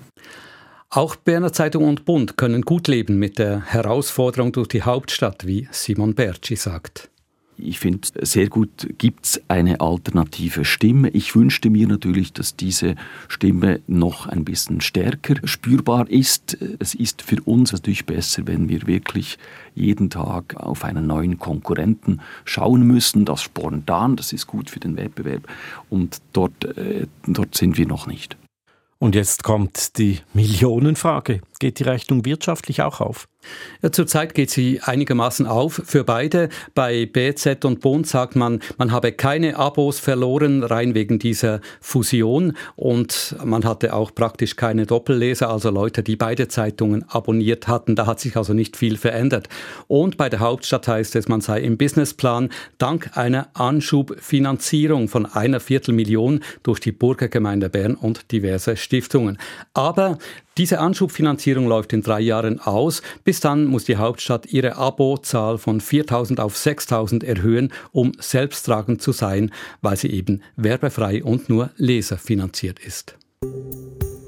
Auch 0.89 1.15
Berner 1.15 1.53
Zeitung 1.53 1.85
und 1.85 2.03
Bund 2.03 2.35
können 2.35 2.63
gut 2.63 2.87
leben 2.89 3.17
mit 3.17 3.39
der 3.39 3.61
Herausforderung 3.61 4.51
durch 4.51 4.67
die 4.67 4.81
Hauptstadt, 4.81 5.47
wie 5.47 5.69
Simon 5.71 6.15
Berci 6.15 6.57
sagt. 6.57 7.10
Ich 7.63 7.79
finde 7.79 8.07
sehr 8.21 8.47
gut, 8.47 8.87
gibt 8.97 9.25
es 9.25 9.41
eine 9.47 9.81
alternative 9.81 10.65
Stimme. 10.65 11.09
Ich 11.09 11.35
wünschte 11.35 11.69
mir 11.69 11.87
natürlich, 11.87 12.33
dass 12.33 12.55
diese 12.55 12.95
Stimme 13.27 13.81
noch 13.87 14.27
ein 14.27 14.43
bisschen 14.45 14.81
stärker 14.81 15.35
spürbar 15.45 16.09
ist. 16.09 16.57
Es 16.79 16.93
ist 16.93 17.21
für 17.21 17.41
uns 17.43 17.71
natürlich 17.71 18.05
besser, 18.05 18.47
wenn 18.47 18.69
wir 18.69 18.87
wirklich 18.87 19.37
jeden 19.75 20.09
Tag 20.09 20.55
auf 20.55 20.83
einen 20.83 21.07
neuen 21.07 21.39
Konkurrenten 21.39 22.21
schauen 22.45 22.85
müssen. 22.85 23.25
Das 23.25 23.41
spontan, 23.41 24.15
das 24.15 24.33
ist 24.33 24.47
gut 24.47 24.69
für 24.69 24.79
den 24.79 24.97
Wettbewerb. 24.97 25.47
Und 25.89 26.21
dort, 26.33 26.65
äh, 26.77 27.07
dort 27.27 27.55
sind 27.55 27.77
wir 27.77 27.87
noch 27.87 28.07
nicht. 28.07 28.37
Und 29.01 29.15
jetzt 29.15 29.43
kommt 29.43 29.97
die 29.97 30.19
Millionenfrage. 30.33 31.41
Geht 31.59 31.79
die 31.79 31.83
Rechnung 31.83 32.23
wirtschaftlich 32.23 32.83
auch 32.83 33.01
auf? 33.01 33.27
Zurzeit 33.91 34.35
geht 34.35 34.51
sie 34.51 34.79
einigermaßen 34.81 35.47
auf 35.47 35.81
für 35.85 36.03
beide. 36.03 36.49
Bei 36.75 37.05
BZ 37.05 37.65
und 37.65 37.79
Bund 37.79 38.05
sagt 38.05 38.35
man, 38.35 38.59
man 38.77 38.91
habe 38.91 39.11
keine 39.11 39.57
Abos 39.57 39.99
verloren, 39.99 40.63
rein 40.63 40.93
wegen 40.93 41.17
dieser 41.17 41.61
Fusion. 41.79 42.55
Und 42.75 43.35
man 43.43 43.65
hatte 43.65 43.93
auch 43.93 44.13
praktisch 44.13 44.55
keine 44.55 44.85
Doppelleser, 44.85 45.49
also 45.49 45.71
Leute, 45.71 46.03
die 46.03 46.15
beide 46.15 46.47
Zeitungen 46.47 47.03
abonniert 47.09 47.67
hatten. 47.67 47.95
Da 47.95 48.05
hat 48.05 48.19
sich 48.19 48.37
also 48.37 48.53
nicht 48.53 48.77
viel 48.77 48.97
verändert. 48.97 49.49
Und 49.87 50.17
bei 50.17 50.29
der 50.29 50.39
Hauptstadt 50.39 50.87
heißt 50.87 51.15
es, 51.15 51.27
man 51.27 51.41
sei 51.41 51.61
im 51.61 51.77
Businessplan 51.77 52.49
dank 52.77 53.17
einer 53.17 53.49
Anschubfinanzierung 53.53 55.07
von 55.07 55.25
einer 55.25 55.59
Viertelmillion 55.59 56.41
durch 56.63 56.79
die 56.79 56.91
Burgergemeinde 56.91 57.69
Bern 57.69 57.95
und 57.95 58.31
diverse 58.31 58.77
Stiftungen. 58.77 59.37
Aber 59.73 60.17
diese 60.57 60.79
Anschubfinanzierung 60.79 61.67
läuft 61.67 61.93
in 61.93 62.01
drei 62.01 62.19
Jahren 62.19 62.59
aus. 62.59 63.01
Bis 63.23 63.39
dann 63.39 63.65
muss 63.65 63.85
die 63.85 63.95
Hauptstadt 63.95 64.47
ihre 64.47 64.75
Abozahl 64.75 65.57
von 65.57 65.79
4.000 65.79 66.39
auf 66.39 66.55
6.000 66.55 67.23
erhöhen, 67.23 67.71
um 67.91 68.11
selbsttragend 68.19 69.01
zu 69.01 69.13
sein, 69.13 69.51
weil 69.81 69.95
sie 69.95 70.09
eben 70.09 70.41
werbefrei 70.57 71.23
und 71.23 71.49
nur 71.49 71.71
leserfinanziert 71.77 72.79
ist. 72.79 73.15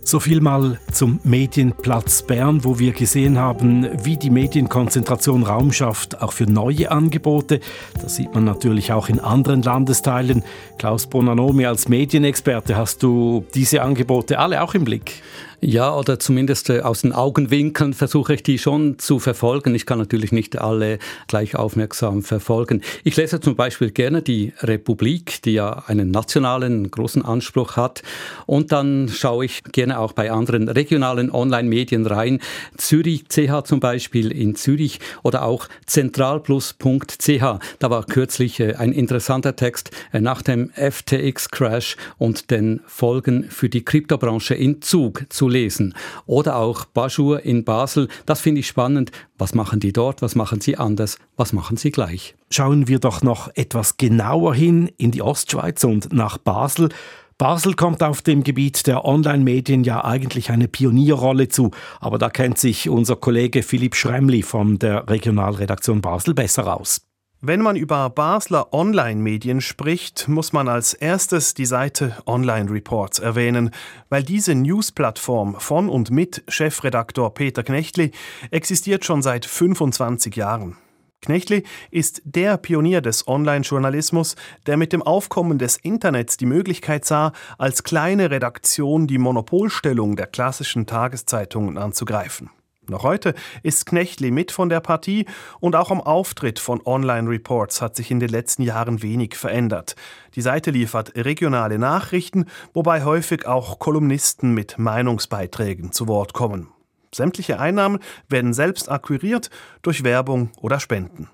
So 0.06 0.20
viel 0.20 0.42
mal 0.42 0.80
zum 0.92 1.20
Medienplatz 1.24 2.24
Bern, 2.24 2.64
wo 2.66 2.78
wir 2.78 2.92
gesehen 2.92 3.40
haben, 3.40 3.88
wie 4.04 4.18
die 4.18 4.30
Medienkonzentration 4.30 5.44
Raum 5.44 5.72
schafft, 5.72 6.22
auch 6.22 6.34
für 6.34 6.46
neue 6.46 6.92
Angebote. 6.92 7.62
Das 8.02 8.18
sieht 8.18 8.34
man 8.36 8.44
natürlich 8.44 8.92
auch 8.92 9.08
in 9.08 9.20
anderen 9.20 9.62
Landesteilen. 9.62 10.44
Klaus 10.78 11.08
Bonanomi 11.08 11.66
als 11.66 11.88
Medienexperte, 11.88 12.76
hast 12.76 13.02
du 13.02 13.46
diese 13.56 13.82
Angebote 13.82 14.40
alle 14.40 14.62
auch 14.62 14.74
im 14.74 14.84
Blick? 14.84 15.24
Ja, 15.66 15.96
oder 15.96 16.20
zumindest 16.20 16.70
äh, 16.70 16.82
aus 16.82 17.04
den 17.04 17.14
Augenwinkeln 17.14 17.94
versuche 17.94 18.34
ich 18.34 18.44
die 18.44 18.58
schon 18.58 19.00
zu 19.00 19.20
verfolgen. 19.20 19.74
Ich 19.76 19.86
kann 19.86 19.98
natürlich 19.98 20.34
nicht 20.34 20.60
alle 20.60 21.00
gleich 21.28 21.56
aufmerksam 21.56 22.22
verfolgen. 22.22 22.82
Ich 23.06 23.16
lese 23.16 23.40
zum 23.40 23.56
Beispiel 23.56 23.90
gerne 23.92 24.22
die 24.22 24.52
Republik, 24.60 25.42
die 25.44 25.54
ja 25.54 25.84
einen 25.88 26.12
nationalen 26.12 26.92
großen 26.92 27.24
Anspruch 27.24 27.78
hat. 27.78 28.04
Und 28.46 28.74
dann 28.74 29.08
schaue 29.08 29.46
ich 29.46 29.64
gerne 29.64 30.00
auch 30.00 30.12
bei 30.12 30.32
anderen 30.32 30.68
regionalen 30.68 31.32
Online-Medien 31.32 32.08
rein. 32.08 32.40
Zürich 32.76 33.30
CH 33.30 33.64
zum 33.64 33.80
Beispiel 33.80 34.34
in 34.34 34.56
Zürich 34.56 35.00
oder 35.22 35.44
auch 35.44 35.70
zentralplus.ch. 35.86 37.44
Da 37.80 37.90
war 37.90 38.04
kürzlich 38.06 38.60
äh, 38.60 38.76
ein 38.76 38.92
interessanter 38.92 39.56
Text 39.56 39.92
äh, 40.12 40.20
nach 40.20 40.42
dem 40.42 40.72
FTX-Crash 40.72 41.96
und 42.18 42.52
den 42.52 42.82
Folgen 42.86 43.46
für 43.46 43.70
die 43.70 43.86
Kryptobranche 43.86 44.56
in 44.56 44.82
Zug 44.82 45.24
zu 45.30 45.53
lesen. 45.54 45.94
Oder 46.26 46.58
auch 46.58 46.86
Bajur 46.86 47.44
in 47.46 47.64
Basel, 47.64 48.10
das 48.26 48.42
finde 48.42 48.60
ich 48.60 48.68
spannend. 48.68 49.12
Was 49.38 49.56
machen 49.56 49.80
die 49.80 49.94
dort? 49.94 50.22
Was 50.22 50.36
machen 50.36 50.60
sie 50.60 50.78
anders? 50.78 51.18
Was 51.38 51.54
machen 51.54 51.78
sie 51.78 51.92
gleich? 51.92 52.36
Schauen 52.50 52.88
wir 52.88 53.00
doch 53.00 53.22
noch 53.22 53.50
etwas 53.56 53.98
genauer 53.98 54.56
hin 54.56 54.92
in 54.98 55.12
die 55.12 55.22
Ostschweiz 55.22 55.84
und 55.84 56.12
nach 56.12 56.38
Basel. 56.38 56.90
Basel 57.38 57.74
kommt 57.74 58.04
auf 58.04 58.22
dem 58.22 58.44
Gebiet 58.44 58.86
der 58.88 59.06
Online-Medien 59.06 59.84
ja 59.84 60.04
eigentlich 60.04 60.50
eine 60.52 60.68
Pionierrolle 60.68 61.48
zu, 61.48 61.72
aber 62.00 62.18
da 62.18 62.30
kennt 62.30 62.58
sich 62.58 62.90
unser 62.90 63.16
Kollege 63.16 63.64
Philipp 63.64 63.96
Schremli 63.96 64.44
von 64.44 64.78
der 64.80 65.10
Regionalredaktion 65.10 66.02
Basel 66.02 66.34
besser 66.34 66.76
aus. 66.76 67.02
Wenn 67.46 67.60
man 67.60 67.76
über 67.76 68.10
Basler 68.10 68.72
Online-Medien 68.72 69.60
spricht, 69.60 70.30
muss 70.30 70.54
man 70.54 70.70
als 70.70 70.94
erstes 70.94 71.54
die 71.54 71.66
Seite 71.66 72.16
Online 72.26 72.72
Reports 72.72 73.20
erwähnen, 73.20 73.72
weil 74.08 74.24
diese 74.24 74.56
News-Plattform 74.56 75.60
von 75.60 75.90
und 75.90 76.10
mit 76.10 76.42
Chefredaktor 76.48 77.34
Peter 77.34 77.62
Knechtli 77.62 78.12
existiert 78.50 79.04
schon 79.04 79.22
seit 79.22 79.46
25 79.46 80.38
Jahren. 80.38 80.78
Knechtli 81.20 81.64
ist 81.92 82.22
der 82.24 82.56
Pionier 82.56 83.02
des 83.02 83.28
Online-Journalismus, 83.28 84.38
der 84.66 84.78
mit 84.78 84.94
dem 84.94 85.02
Aufkommen 85.02 85.58
des 85.58 85.76
Internets 85.76 86.38
die 86.38 86.46
Möglichkeit 86.46 87.04
sah, 87.04 87.34
als 87.58 87.84
kleine 87.84 88.32
Redaktion 88.32 89.06
die 89.06 89.18
Monopolstellung 89.18 90.16
der 90.16 90.28
klassischen 90.28 90.86
Tageszeitungen 90.86 91.78
anzugreifen. 91.78 92.52
Noch 92.94 93.02
heute 93.02 93.34
ist 93.64 93.88
Knechtli 93.88 94.30
mit 94.30 94.52
von 94.52 94.70
der 94.70 94.80
Partie 94.80 95.26
und 95.60 95.76
auch 95.76 95.90
am 95.90 96.00
Auftritt 96.00 96.60
von 96.60 96.80
Online 96.86 97.28
Reports 97.28 97.82
hat 97.82 97.96
sich 97.96 98.12
in 98.12 98.20
den 98.20 98.30
letzten 98.30 98.62
Jahren 98.62 99.02
wenig 99.02 99.34
verändert. 99.34 99.96
Die 100.36 100.42
Seite 100.42 100.70
liefert 100.70 101.16
regionale 101.16 101.80
Nachrichten, 101.80 102.46
wobei 102.72 103.04
häufig 103.04 103.48
auch 103.48 103.80
Kolumnisten 103.80 104.54
mit 104.54 104.78
Meinungsbeiträgen 104.78 105.92
zu 105.92 106.08
Wort 106.08 106.34
kommen. 106.34 106.70
Sämtliche 107.12 107.60
Einnahmen 107.60 107.98
werden 108.30 108.54
selbst 108.54 108.92
akquiriert 108.92 109.50
durch 109.82 110.04
Werbung 110.04 110.52
oder 110.62 110.80
Spenden. 110.80 111.32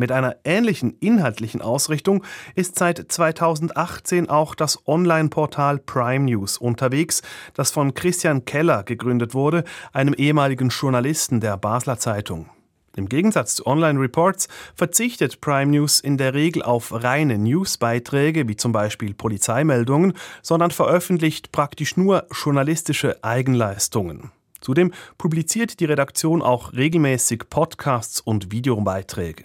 Mit 0.00 0.12
einer 0.12 0.36
ähnlichen 0.44 0.96
inhaltlichen 1.00 1.60
Ausrichtung 1.60 2.24
ist 2.54 2.78
seit 2.78 3.12
2018 3.12 4.30
auch 4.30 4.54
das 4.54 4.88
Online-Portal 4.88 5.76
Prime 5.76 6.24
News 6.24 6.56
unterwegs, 6.56 7.20
das 7.52 7.70
von 7.70 7.92
Christian 7.92 8.46
Keller 8.46 8.82
gegründet 8.82 9.34
wurde, 9.34 9.62
einem 9.92 10.14
ehemaligen 10.14 10.70
Journalisten 10.70 11.40
der 11.40 11.58
Basler 11.58 11.98
Zeitung. 11.98 12.48
Im 12.96 13.10
Gegensatz 13.10 13.56
zu 13.56 13.66
Online-Reports 13.66 14.48
verzichtet 14.74 15.42
Prime 15.42 15.70
News 15.70 16.00
in 16.00 16.16
der 16.16 16.32
Regel 16.32 16.62
auf 16.62 17.04
reine 17.04 17.36
Newsbeiträge, 17.36 18.48
wie 18.48 18.56
zum 18.56 18.72
Beispiel 18.72 19.12
Polizeimeldungen, 19.12 20.14
sondern 20.40 20.70
veröffentlicht 20.70 21.52
praktisch 21.52 21.98
nur 21.98 22.26
journalistische 22.32 23.22
Eigenleistungen. 23.22 24.30
Zudem 24.62 24.94
publiziert 25.18 25.78
die 25.78 25.84
Redaktion 25.84 26.40
auch 26.40 26.72
regelmäßig 26.72 27.50
Podcasts 27.50 28.22
und 28.22 28.50
Videobeiträge. 28.50 29.44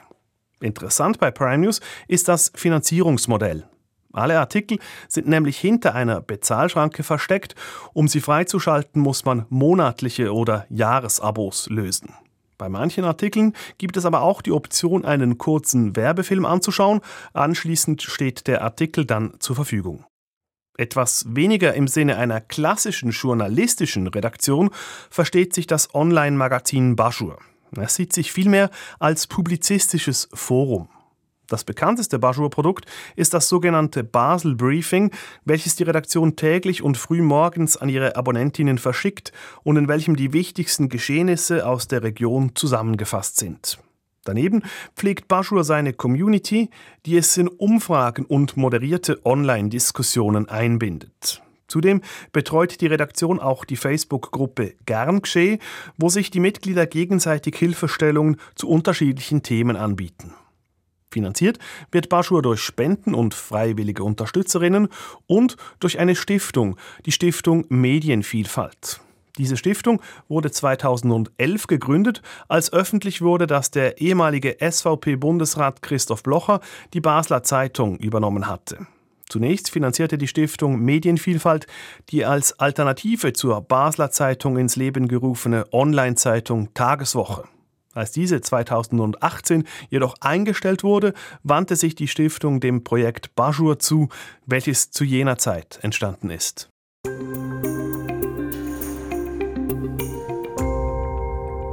Interessant 0.59 1.19
bei 1.19 1.31
Prime 1.31 1.59
News 1.59 1.81
ist 2.07 2.27
das 2.27 2.51
Finanzierungsmodell. 2.55 3.67
Alle 4.13 4.39
Artikel 4.39 4.79
sind 5.09 5.27
nämlich 5.27 5.57
hinter 5.57 5.93
einer 5.93 6.21
Bezahlschranke 6.21 7.03
versteckt. 7.03 7.53
Um 7.93 8.07
sie 8.07 8.21
freizuschalten, 8.21 9.01
muss 9.01 9.25
man 9.25 9.45
monatliche 9.49 10.33
oder 10.33 10.65
Jahresabos 10.69 11.69
lösen. 11.69 12.13
Bei 12.57 12.69
manchen 12.69 13.03
Artikeln 13.03 13.53
gibt 13.77 13.97
es 13.97 14.05
aber 14.05 14.21
auch 14.21 14.41
die 14.41 14.53
Option, 14.53 15.03
einen 15.03 15.37
kurzen 15.37 15.97
Werbefilm 15.97 16.45
anzuschauen. 16.45 17.01
Anschließend 17.33 18.01
steht 18.01 18.47
der 18.47 18.61
Artikel 18.61 19.05
dann 19.05 19.33
zur 19.39 19.57
Verfügung. 19.57 20.05
Etwas 20.77 21.25
weniger 21.29 21.73
im 21.73 21.87
Sinne 21.87 22.17
einer 22.17 22.39
klassischen 22.41 23.11
journalistischen 23.11 24.07
Redaktion 24.07 24.69
versteht 25.09 25.53
sich 25.53 25.67
das 25.67 25.93
Online-Magazin 25.93 26.95
Bajur. 26.95 27.37
Es 27.77 27.95
sieht 27.95 28.13
sich 28.13 28.31
vielmehr 28.31 28.69
als 28.99 29.27
publizistisches 29.27 30.29
Forum. 30.33 30.89
Das 31.47 31.63
bekannteste 31.63 32.17
Bajur-Produkt 32.17 32.85
ist 33.15 33.33
das 33.33 33.47
sogenannte 33.47 34.03
Basel 34.03 34.55
Briefing, 34.55 35.11
welches 35.45 35.75
die 35.75 35.83
Redaktion 35.83 36.35
täglich 36.35 36.81
und 36.81 36.97
früh 36.97 37.21
morgens 37.21 37.77
an 37.77 37.89
ihre 37.89 38.15
Abonnentinnen 38.15 38.79
verschickt 38.79 39.31
und 39.63 39.77
in 39.77 39.87
welchem 39.87 40.15
die 40.15 40.33
wichtigsten 40.33 40.89
Geschehnisse 40.89 41.67
aus 41.67 41.87
der 41.87 42.01
Region 42.01 42.55
zusammengefasst 42.55 43.37
sind. 43.37 43.77
Daneben 44.23 44.63
pflegt 44.95 45.27
Bajur 45.27 45.63
seine 45.63 45.93
Community, 45.93 46.71
die 47.05 47.15
es 47.15 47.37
in 47.37 47.47
Umfragen 47.47 48.25
und 48.25 48.57
moderierte 48.57 49.23
Online-Diskussionen 49.23 50.49
einbindet. 50.49 51.43
Zudem 51.67 52.01
betreut 52.31 52.79
die 52.81 52.87
Redaktion 52.87 53.39
auch 53.39 53.65
die 53.65 53.75
Facebook-Gruppe 53.75 54.75
Gern 54.85 55.21
Gsche, 55.21 55.59
wo 55.97 56.09
sich 56.09 56.29
die 56.29 56.39
Mitglieder 56.39 56.85
gegenseitig 56.85 57.55
Hilfestellungen 57.55 58.37
zu 58.55 58.69
unterschiedlichen 58.69 59.43
Themen 59.43 59.75
anbieten. 59.75 60.33
Finanziert 61.11 61.59
wird 61.91 62.09
Baschur 62.09 62.41
durch 62.41 62.59
Spenden 62.59 63.15
und 63.15 63.33
freiwillige 63.33 64.03
Unterstützerinnen 64.03 64.89
und 65.27 65.55
durch 65.79 65.97
eine 65.97 66.15
Stiftung, 66.15 66.75
die 67.05 67.13
Stiftung 67.13 67.65
Medienvielfalt. 67.69 68.99
Diese 69.37 69.57
Stiftung 69.57 70.01
wurde 70.27 70.51
2011 70.51 71.67
gegründet, 71.67 72.21
als 72.47 72.71
öffentlich 72.71 73.21
wurde, 73.21 73.47
dass 73.47 73.71
der 73.71 73.99
ehemalige 73.99 74.57
SVP-Bundesrat 74.59 75.81
Christoph 75.81 76.23
Blocher 76.23 76.61
die 76.93 77.01
Basler 77.01 77.43
Zeitung 77.43 77.97
übernommen 77.97 78.47
hatte. 78.47 78.87
Zunächst 79.27 79.71
finanzierte 79.71 80.17
die 80.17 80.27
Stiftung 80.27 80.79
Medienvielfalt 80.79 81.67
die 82.09 82.25
als 82.25 82.59
Alternative 82.59 83.33
zur 83.33 83.61
Basler 83.61 84.11
Zeitung 84.11 84.57
ins 84.57 84.75
Leben 84.75 85.07
gerufene 85.07 85.65
Online-Zeitung 85.71 86.73
Tageswoche. 86.73 87.43
Als 87.93 88.11
diese 88.11 88.41
2018 88.41 89.63
jedoch 89.89 90.15
eingestellt 90.19 90.83
wurde, 90.83 91.13
wandte 91.43 91.77
sich 91.77 91.95
die 91.95 92.09
Stiftung 92.09 92.59
dem 92.59 92.83
Projekt 92.83 93.35
Bajur 93.35 93.79
zu, 93.79 94.09
welches 94.45 94.91
zu 94.91 95.05
jener 95.05 95.37
Zeit 95.37 95.79
entstanden 95.81 96.29
ist. 96.29 96.69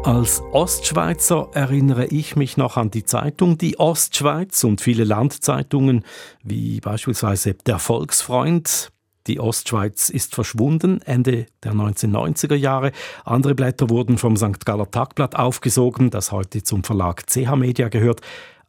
Als 0.05 0.43
Ostschweizer 0.51 1.51
erinnere 1.55 2.07
ich 2.07 2.35
mich 2.35 2.57
noch 2.57 2.77
an 2.77 2.91
die 2.91 3.05
Zeitung 3.05 3.57
Die 3.57 3.79
Ostschweiz 3.79 4.65
und 4.65 4.81
viele 4.81 5.05
Landzeitungen, 5.05 6.05
wie 6.43 6.81
beispielsweise 6.81 7.55
Der 7.55 7.79
Volksfreund. 7.79 8.91
Die 9.29 9.39
Ostschweiz 9.39 10.09
ist 10.09 10.35
verschwunden 10.35 11.01
Ende 11.03 11.47
der 11.63 11.75
1990er 11.75 12.57
Jahre. 12.57 12.91
Andere 13.25 13.55
Blätter 13.55 13.91
wurden 13.91 14.19
vom 14.19 14.37
St. 14.37 14.67
Galler 14.67 14.91
Tagblatt 14.91 15.37
aufgesogen, 15.37 16.11
das 16.11 16.33
heute 16.33 16.65
zum 16.65 16.83
Verlag 16.83 17.25
CH 17.29 17.55
Media 17.55 17.89
gehört. 17.89 18.23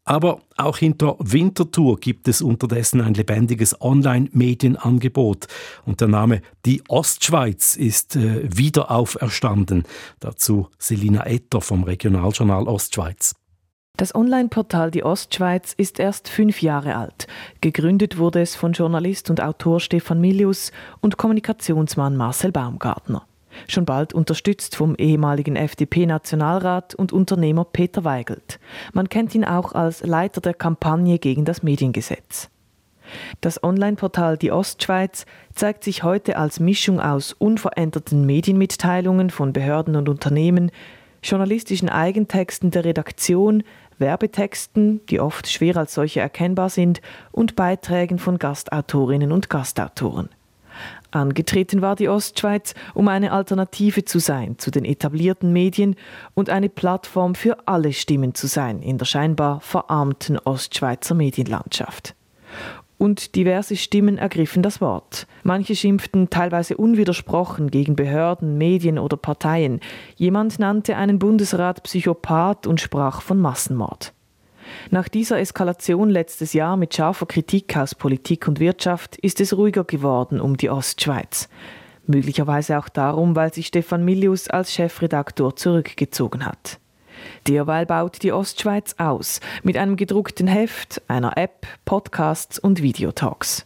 Aber 0.05 0.41
auch 0.57 0.77
hinter 0.77 1.15
Winterthur 1.19 1.99
gibt 1.99 2.27
es 2.27 2.41
unterdessen 2.41 2.99
ein 2.99 3.13
lebendiges 3.13 3.79
Online-Medienangebot. 3.79 5.47
Und 5.85 6.01
der 6.01 6.09
Name 6.09 6.41
Die 6.65 6.83
Ostschweiz 6.89 7.75
ist 7.77 8.15
äh, 8.15 8.41
wieder 8.43 8.91
auferstanden. 8.91 9.83
Dazu 10.19 10.67
Selina 10.77 11.25
Etter 11.25 11.61
vom 11.61 11.83
Regionaljournal 11.83 12.67
Ostschweiz. 12.67 13.33
Das 13.95 14.15
Online-Portal 14.15 14.91
Die 14.91 15.03
Ostschweiz 15.03 15.73
ist 15.77 15.99
erst 15.99 16.27
fünf 16.27 16.61
Jahre 16.61 16.95
alt. 16.95 17.27
Gegründet 17.61 18.17
wurde 18.17 18.41
es 18.41 18.55
von 18.55 18.73
Journalist 18.73 19.29
und 19.29 19.39
Autor 19.39 19.79
Stefan 19.79 20.19
Milius 20.19 20.71
und 20.99 21.17
Kommunikationsmann 21.17 22.17
Marcel 22.17 22.51
Baumgartner. 22.51 23.27
Schon 23.67 23.85
bald 23.85 24.13
unterstützt 24.13 24.75
vom 24.75 24.95
ehemaligen 24.95 25.55
FDP-Nationalrat 25.55 26.95
und 26.95 27.13
Unternehmer 27.13 27.65
Peter 27.65 28.03
Weigelt. 28.03 28.59
Man 28.93 29.09
kennt 29.09 29.33
ihn 29.35 29.45
auch 29.45 29.73
als 29.73 30.03
Leiter 30.03 30.41
der 30.41 30.53
Kampagne 30.53 31.19
gegen 31.19 31.45
das 31.45 31.63
Mediengesetz. 31.63 32.49
Das 33.41 33.63
Online-Portal 33.63 34.37
Die 34.37 34.51
Ostschweiz 34.51 35.25
zeigt 35.53 35.83
sich 35.83 36.03
heute 36.03 36.37
als 36.37 36.59
Mischung 36.59 36.99
aus 36.99 37.33
unveränderten 37.33 38.25
Medienmitteilungen 38.25 39.29
von 39.29 39.53
Behörden 39.53 39.95
und 39.95 40.09
Unternehmen, 40.09 40.71
journalistischen 41.21 41.89
Eigentexten 41.89 42.71
der 42.71 42.85
Redaktion, 42.85 43.63
Werbetexten, 43.97 45.05
die 45.07 45.19
oft 45.19 45.47
schwer 45.47 45.77
als 45.77 45.93
solche 45.93 46.19
erkennbar 46.19 46.69
sind, 46.69 47.01
und 47.31 47.55
Beiträgen 47.55 48.19
von 48.19 48.39
Gastautorinnen 48.39 49.31
und 49.31 49.49
Gastautoren. 49.49 50.29
Angetreten 51.13 51.81
war 51.81 51.95
die 51.95 52.09
Ostschweiz, 52.09 52.73
um 52.93 53.07
eine 53.07 53.31
Alternative 53.31 54.03
zu 54.03 54.19
sein 54.19 54.57
zu 54.57 54.71
den 54.71 54.83
etablierten 54.83 55.53
Medien 55.53 55.95
und 56.33 56.49
eine 56.49 56.69
Plattform 56.69 57.35
für 57.35 57.67
alle 57.67 57.93
Stimmen 57.93 58.33
zu 58.33 58.47
sein 58.47 58.81
in 58.81 58.97
der 58.97 59.05
scheinbar 59.05 59.61
verarmten 59.61 60.39
Ostschweizer 60.39 61.13
Medienlandschaft. 61.13 62.15
Und 62.97 63.35
diverse 63.35 63.75
Stimmen 63.75 64.17
ergriffen 64.17 64.63
das 64.63 64.79
Wort. 64.79 65.27
Manche 65.43 65.75
schimpften 65.75 66.29
teilweise 66.29 66.77
unwidersprochen 66.77 67.69
gegen 67.69 67.95
Behörden, 67.95 68.57
Medien 68.57 68.97
oder 68.97 69.17
Parteien. 69.17 69.81
Jemand 70.15 70.57
nannte 70.57 70.95
einen 70.95 71.19
Bundesrat 71.19 71.83
Psychopath 71.83 72.65
und 72.65 72.79
sprach 72.79 73.21
von 73.21 73.39
Massenmord. 73.39 74.13
Nach 74.91 75.07
dieser 75.07 75.39
Eskalation 75.39 76.09
letztes 76.09 76.53
Jahr 76.53 76.77
mit 76.77 76.93
scharfer 76.93 77.25
Kritik 77.25 77.75
aus 77.77 77.95
Politik 77.95 78.47
und 78.47 78.59
Wirtschaft 78.59 79.15
ist 79.17 79.41
es 79.41 79.55
ruhiger 79.55 79.83
geworden 79.83 80.39
um 80.39 80.57
die 80.57 80.69
Ostschweiz. 80.69 81.49
Möglicherweise 82.05 82.77
auch 82.77 82.89
darum, 82.89 83.35
weil 83.35 83.53
sich 83.53 83.67
Stefan 83.67 84.03
Milius 84.03 84.49
als 84.49 84.73
Chefredaktor 84.73 85.55
zurückgezogen 85.55 86.45
hat. 86.45 86.79
Derweil 87.47 87.85
baut 87.85 88.21
die 88.23 88.33
Ostschweiz 88.33 88.95
aus 88.97 89.39
mit 89.63 89.77
einem 89.77 89.95
gedruckten 89.95 90.47
Heft, 90.47 91.01
einer 91.07 91.37
App, 91.37 91.65
Podcasts 91.85 92.59
und 92.59 92.81
Videotalks. 92.81 93.65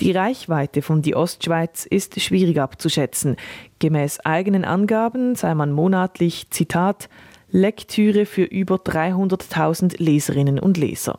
Die 0.00 0.12
Reichweite 0.12 0.82
von 0.82 1.02
Die 1.02 1.14
Ostschweiz 1.14 1.86
ist 1.86 2.20
schwierig 2.20 2.60
abzuschätzen. 2.60 3.36
Gemäß 3.78 4.20
eigenen 4.20 4.64
Angaben 4.64 5.34
sei 5.34 5.54
man 5.54 5.72
monatlich, 5.72 6.50
Zitat, 6.50 7.08
Lektüre 7.54 8.24
für 8.24 8.44
über 8.44 8.76
300.000 8.76 10.02
Leserinnen 10.02 10.58
und 10.58 10.78
Leser. 10.78 11.18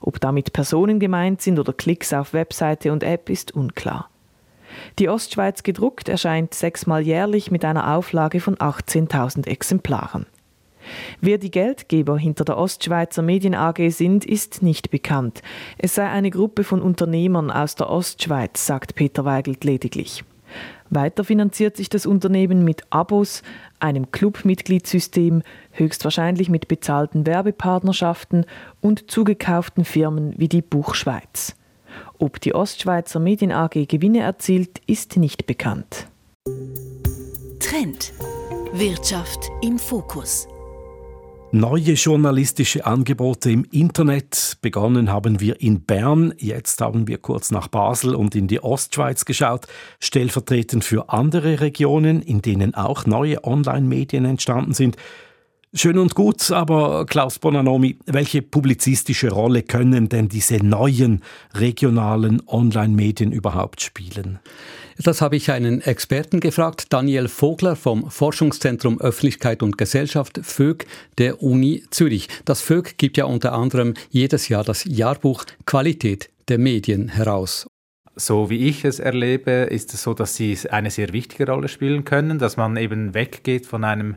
Ob 0.00 0.20
damit 0.20 0.52
Personen 0.52 0.98
gemeint 0.98 1.40
sind 1.40 1.60
oder 1.60 1.72
Klicks 1.72 2.12
auf 2.12 2.32
Webseite 2.32 2.90
und 2.90 3.04
App 3.04 3.30
ist 3.30 3.54
unklar. 3.54 4.10
Die 4.98 5.08
Ostschweiz 5.08 5.62
gedruckt 5.62 6.08
erscheint 6.08 6.52
sechsmal 6.52 7.02
jährlich 7.02 7.52
mit 7.52 7.64
einer 7.64 7.94
Auflage 7.94 8.40
von 8.40 8.56
18.000 8.56 9.46
Exemplaren. 9.46 10.26
Wer 11.20 11.38
die 11.38 11.52
Geldgeber 11.52 12.18
hinter 12.18 12.44
der 12.44 12.58
Ostschweizer 12.58 13.22
Medien 13.22 13.54
AG 13.54 13.90
sind, 13.90 14.24
ist 14.24 14.62
nicht 14.64 14.90
bekannt. 14.90 15.42
Es 15.78 15.94
sei 15.94 16.08
eine 16.08 16.30
Gruppe 16.30 16.64
von 16.64 16.82
Unternehmern 16.82 17.52
aus 17.52 17.76
der 17.76 17.88
Ostschweiz, 17.88 18.66
sagt 18.66 18.96
Peter 18.96 19.24
Weigelt 19.24 19.62
lediglich. 19.62 20.24
Weiter 20.90 21.24
finanziert 21.24 21.76
sich 21.76 21.88
das 21.88 22.06
Unternehmen 22.06 22.64
mit 22.64 22.82
Abos, 22.90 23.42
einem 23.78 24.10
Clubmitgliedssystem, 24.10 25.42
höchstwahrscheinlich 25.72 26.48
mit 26.48 26.68
bezahlten 26.68 27.26
Werbepartnerschaften 27.26 28.46
und 28.80 29.10
zugekauften 29.10 29.84
Firmen 29.84 30.34
wie 30.36 30.48
die 30.48 30.62
Buchschweiz. 30.62 31.54
Ob 32.18 32.40
die 32.40 32.54
Ostschweizer 32.54 33.20
Medien 33.20 33.52
AG 33.52 33.86
Gewinne 33.86 34.20
erzielt, 34.20 34.80
ist 34.86 35.16
nicht 35.16 35.46
bekannt. 35.46 36.06
Trend 37.60 38.12
Wirtschaft 38.72 39.50
im 39.62 39.78
Fokus. 39.78 40.48
Neue 41.50 41.94
journalistische 41.94 42.84
Angebote 42.84 43.50
im 43.50 43.64
Internet. 43.70 44.58
Begonnen 44.60 45.10
haben 45.10 45.40
wir 45.40 45.62
in 45.62 45.80
Bern, 45.80 46.34
jetzt 46.36 46.82
haben 46.82 47.08
wir 47.08 47.16
kurz 47.16 47.50
nach 47.50 47.68
Basel 47.68 48.14
und 48.14 48.34
in 48.34 48.48
die 48.48 48.62
Ostschweiz 48.62 49.24
geschaut, 49.24 49.66
stellvertretend 49.98 50.84
für 50.84 51.08
andere 51.08 51.62
Regionen, 51.62 52.20
in 52.20 52.42
denen 52.42 52.74
auch 52.74 53.06
neue 53.06 53.44
Online-Medien 53.44 54.26
entstanden 54.26 54.74
sind. 54.74 54.98
Schön 55.74 55.98
und 55.98 56.14
gut, 56.14 56.50
aber 56.50 57.04
Klaus 57.04 57.38
Bonanomi, 57.38 57.98
welche 58.06 58.40
publizistische 58.40 59.30
Rolle 59.30 59.62
können 59.62 60.08
denn 60.08 60.30
diese 60.30 60.64
neuen 60.64 61.22
regionalen 61.52 62.42
Online-Medien 62.46 63.32
überhaupt 63.32 63.82
spielen? 63.82 64.38
Das 64.96 65.20
habe 65.20 65.36
ich 65.36 65.50
einen 65.50 65.82
Experten 65.82 66.40
gefragt, 66.40 66.86
Daniel 66.88 67.28
Vogler 67.28 67.76
vom 67.76 68.10
Forschungszentrum 68.10 68.98
Öffentlichkeit 68.98 69.62
und 69.62 69.76
Gesellschaft 69.76 70.40
FÖG 70.42 70.86
der 71.18 71.42
Uni 71.42 71.84
Zürich. 71.90 72.28
Das 72.46 72.62
FÖG 72.62 72.96
gibt 72.96 73.18
ja 73.18 73.26
unter 73.26 73.52
anderem 73.52 73.92
jedes 74.08 74.48
Jahr 74.48 74.64
das 74.64 74.86
Jahrbuch 74.86 75.44
Qualität 75.66 76.30
der 76.48 76.56
Medien 76.56 77.08
heraus. 77.08 77.66
So 78.16 78.48
wie 78.48 78.66
ich 78.66 78.86
es 78.86 78.98
erlebe, 79.00 79.50
ist 79.50 79.92
es 79.92 80.02
so, 80.02 80.14
dass 80.14 80.34
sie 80.34 80.58
eine 80.70 80.90
sehr 80.90 81.12
wichtige 81.12 81.46
Rolle 81.46 81.68
spielen 81.68 82.04
können, 82.04 82.38
dass 82.38 82.56
man 82.56 82.76
eben 82.78 83.12
weggeht 83.12 83.66
von 83.66 83.84
einem 83.84 84.16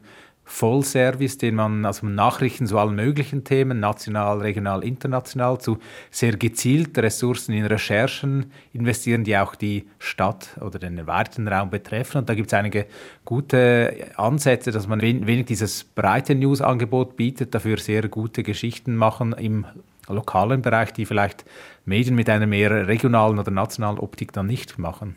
Vollservice, 0.52 1.38
den 1.38 1.56
man, 1.56 1.86
also 1.86 2.06
Nachrichten 2.06 2.68
zu 2.68 2.78
allen 2.78 2.94
möglichen 2.94 3.46
Themen, 3.46 3.80
national, 3.80 4.40
regional, 4.40 4.84
international, 4.84 5.60
zu 5.60 5.78
sehr 6.12 6.36
gezielt 6.36 6.98
Ressourcen 6.98 7.54
in 7.54 7.66
Recherchen 7.66 8.52
investieren, 8.74 9.24
die 9.24 9.38
auch 9.38 9.56
die 9.56 9.88
Stadt 9.98 10.58
oder 10.60 10.78
den 10.78 10.98
erweiterten 10.98 11.48
Raum 11.48 11.70
betreffen. 11.70 12.20
Und 12.20 12.30
da 12.30 12.36
gibt 12.36 12.48
es 12.48 12.54
einige 12.54 12.86
gute 13.24 14.10
Ansätze, 14.18 14.72
dass 14.72 14.88
man 14.88 15.02
wenig 15.02 15.46
dieses 15.46 15.86
breite 15.86 16.36
News-Angebot 16.36 17.16
bietet, 17.16 17.56
dafür 17.56 17.78
sehr 17.78 18.10
gute 18.10 18.44
Geschichten 18.44 18.96
machen 18.98 19.32
im 19.32 19.66
lokalen 20.10 20.62
Bereich, 20.62 20.92
die 20.92 21.06
vielleicht 21.06 21.46
Medien 21.86 22.16
mit 22.16 22.30
einer 22.30 22.46
mehr 22.46 22.88
regionalen 22.88 23.40
oder 23.40 23.52
nationalen 23.52 24.00
Optik 24.00 24.34
dann 24.34 24.48
nicht 24.48 24.78
machen. 24.78 25.16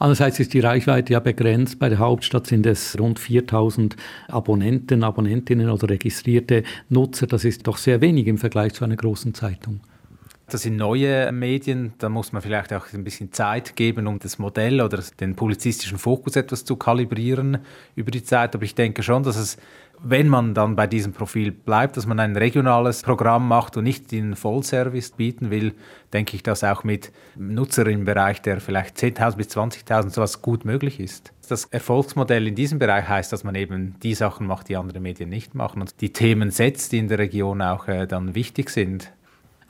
Andererseits 0.00 0.40
ist 0.40 0.54
die 0.54 0.60
Reichweite 0.60 1.12
ja 1.12 1.20
begrenzt. 1.20 1.78
Bei 1.78 1.90
der 1.90 1.98
Hauptstadt 1.98 2.46
sind 2.46 2.64
es 2.64 2.98
rund 2.98 3.18
4000 3.18 3.96
Abonnenten, 4.28 5.04
Abonnentinnen 5.04 5.68
oder 5.68 5.90
registrierte 5.90 6.62
Nutzer. 6.88 7.26
Das 7.26 7.44
ist 7.44 7.66
doch 7.66 7.76
sehr 7.76 8.00
wenig 8.00 8.26
im 8.26 8.38
Vergleich 8.38 8.72
zu 8.72 8.82
einer 8.82 8.96
großen 8.96 9.34
Zeitung. 9.34 9.80
Das 10.50 10.62
sind 10.62 10.76
neue 10.76 11.30
Medien, 11.32 11.92
da 11.98 12.08
muss 12.08 12.32
man 12.32 12.42
vielleicht 12.42 12.72
auch 12.72 12.92
ein 12.92 13.04
bisschen 13.04 13.32
Zeit 13.32 13.76
geben, 13.76 14.06
um 14.06 14.18
das 14.18 14.38
Modell 14.38 14.80
oder 14.80 15.02
den 15.20 15.36
publizistischen 15.36 15.96
Fokus 15.98 16.36
etwas 16.36 16.64
zu 16.64 16.76
kalibrieren 16.76 17.58
über 17.94 18.10
die 18.10 18.24
Zeit. 18.24 18.54
Aber 18.54 18.64
ich 18.64 18.74
denke 18.74 19.02
schon, 19.02 19.22
dass 19.22 19.36
es 19.36 19.56
wenn 20.02 20.28
man 20.28 20.54
dann 20.54 20.76
bei 20.76 20.86
diesem 20.86 21.12
Profil 21.12 21.52
bleibt, 21.52 21.96
dass 21.96 22.06
man 22.06 22.18
ein 22.20 22.36
regionales 22.36 23.02
Programm 23.02 23.46
macht 23.46 23.76
und 23.76 23.84
nicht 23.84 24.10
den 24.12 24.34
Vollservice 24.34 25.10
bieten 25.12 25.50
will, 25.50 25.74
denke 26.12 26.36
ich, 26.36 26.42
dass 26.42 26.64
auch 26.64 26.84
mit 26.84 27.12
Nutzern 27.36 27.88
im 27.88 28.04
Bereich, 28.04 28.40
der 28.40 28.60
vielleicht 28.60 28.96
10.000 28.96 29.36
bis 29.36 29.48
20.000 29.48 30.10
sowas 30.10 30.42
gut 30.42 30.64
möglich 30.64 31.00
ist. 31.00 31.32
Das 31.48 31.66
Erfolgsmodell 31.66 32.46
in 32.46 32.54
diesem 32.54 32.78
Bereich 32.78 33.08
heißt, 33.08 33.32
dass 33.32 33.44
man 33.44 33.54
eben 33.54 33.96
die 34.02 34.14
Sachen 34.14 34.46
macht, 34.46 34.68
die 34.68 34.76
andere 34.76 35.00
Medien 35.00 35.28
nicht 35.28 35.54
machen 35.54 35.82
und 35.82 36.00
die 36.00 36.12
Themen 36.12 36.50
setzt, 36.50 36.92
die 36.92 36.98
in 36.98 37.08
der 37.08 37.18
Region 37.18 37.60
auch 37.60 37.88
äh, 37.88 38.06
dann 38.06 38.34
wichtig 38.34 38.70
sind. 38.70 39.12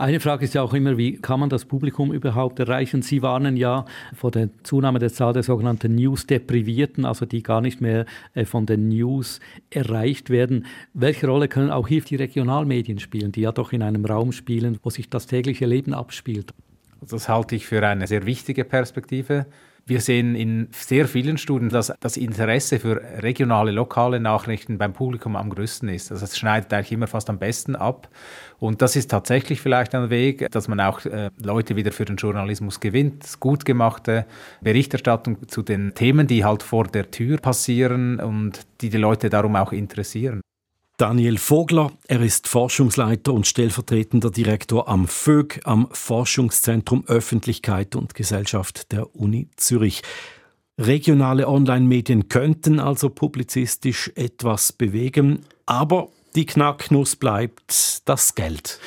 Eine 0.00 0.18
Frage 0.18 0.46
ist 0.46 0.54
ja 0.54 0.62
auch 0.62 0.72
immer, 0.72 0.96
wie 0.96 1.18
kann 1.18 1.40
man 1.40 1.50
das 1.50 1.66
Publikum 1.66 2.10
überhaupt 2.10 2.58
erreichen? 2.58 3.02
Sie 3.02 3.20
warnen 3.20 3.58
ja 3.58 3.84
vor 4.14 4.30
der 4.30 4.48
Zunahme 4.62 4.98
der 4.98 5.12
Zahl 5.12 5.34
der 5.34 5.42
sogenannten 5.42 5.94
News-Deprivierten, 5.94 7.04
also 7.04 7.26
die 7.26 7.42
gar 7.42 7.60
nicht 7.60 7.82
mehr 7.82 8.06
äh, 8.32 8.46
von 8.46 8.64
den 8.64 8.88
News 8.88 9.40
erreicht 9.68 10.30
werden. 10.30 10.64
Welche 10.94 11.26
Rolle 11.26 11.48
können 11.48 11.70
auch 11.70 11.86
hier 11.86 12.00
die 12.00 12.16
Regionalmedien 12.16 12.98
spielen, 12.98 13.30
die 13.30 13.42
ja 13.42 13.52
doch 13.52 13.74
in 13.74 13.82
einem 13.82 14.06
Raum 14.06 14.32
spielen, 14.32 14.78
wo 14.82 14.88
sich 14.88 15.10
das 15.10 15.26
tägliche 15.26 15.66
Leben 15.66 15.92
abspielt? 15.92 16.54
Das 17.06 17.28
halte 17.28 17.54
ich 17.54 17.66
für 17.66 17.86
eine 17.86 18.06
sehr 18.06 18.24
wichtige 18.24 18.64
Perspektive. 18.64 19.44
Wir 19.90 20.00
sehen 20.00 20.37
in 20.37 20.68
sehr 20.70 21.09
vielen 21.09 21.37
Studien, 21.37 21.68
dass 21.68 21.92
das 21.98 22.16
Interesse 22.16 22.79
für 22.79 23.03
regionale, 23.24 23.72
lokale 23.72 24.20
Nachrichten 24.20 24.79
beim 24.79 24.92
Publikum 24.92 25.35
am 25.35 25.50
größten 25.50 25.88
ist. 25.88 26.12
Also 26.12 26.26
es 26.26 26.38
schneidet 26.38 26.72
eigentlich 26.72 26.92
immer 26.92 27.09
fast 27.09 27.29
am 27.29 27.40
besten 27.40 27.74
ab. 27.74 28.09
Und 28.61 28.83
das 28.83 28.94
ist 28.94 29.11
tatsächlich 29.11 29.61
vielleicht 29.61 29.92
ein 29.96 30.09
Weg, 30.09 30.48
dass 30.53 30.68
man 30.68 30.79
auch 30.79 31.05
äh, 31.07 31.31
Leute 31.42 31.74
wieder 31.74 31.90
für 31.90 32.05
den 32.05 32.14
Journalismus 32.14 32.79
gewinnt. 32.79 33.40
Gut 33.40 33.64
gemachte 33.64 34.26
Berichterstattung 34.61 35.48
zu 35.48 35.61
den 35.62 35.92
Themen, 35.92 36.29
die 36.29 36.44
halt 36.44 36.62
vor 36.62 36.85
der 36.85 37.11
Tür 37.11 37.38
passieren 37.38 38.20
und 38.20 38.61
die 38.83 38.90
die 38.90 38.96
Leute 38.96 39.29
darum 39.29 39.57
auch 39.57 39.72
interessieren. 39.72 40.40
Daniel 41.00 41.38
Vogler, 41.38 41.92
er 42.08 42.20
ist 42.20 42.46
Forschungsleiter 42.46 43.32
und 43.32 43.46
stellvertretender 43.46 44.30
Direktor 44.30 44.86
am 44.86 45.08
FÖG, 45.08 45.60
am 45.64 45.88
Forschungszentrum 45.90 47.04
Öffentlichkeit 47.06 47.96
und 47.96 48.14
Gesellschaft 48.14 48.92
der 48.92 49.16
Uni 49.16 49.48
Zürich. 49.56 50.02
Regionale 50.76 51.48
Online-Medien 51.48 52.28
könnten 52.28 52.78
also 52.80 53.08
publizistisch 53.08 54.12
etwas 54.14 54.74
bewegen, 54.74 55.46
aber 55.64 56.10
die 56.34 56.44
Knacknuss 56.44 57.16
bleibt 57.16 58.02
das 58.04 58.34
Geld. 58.34 58.78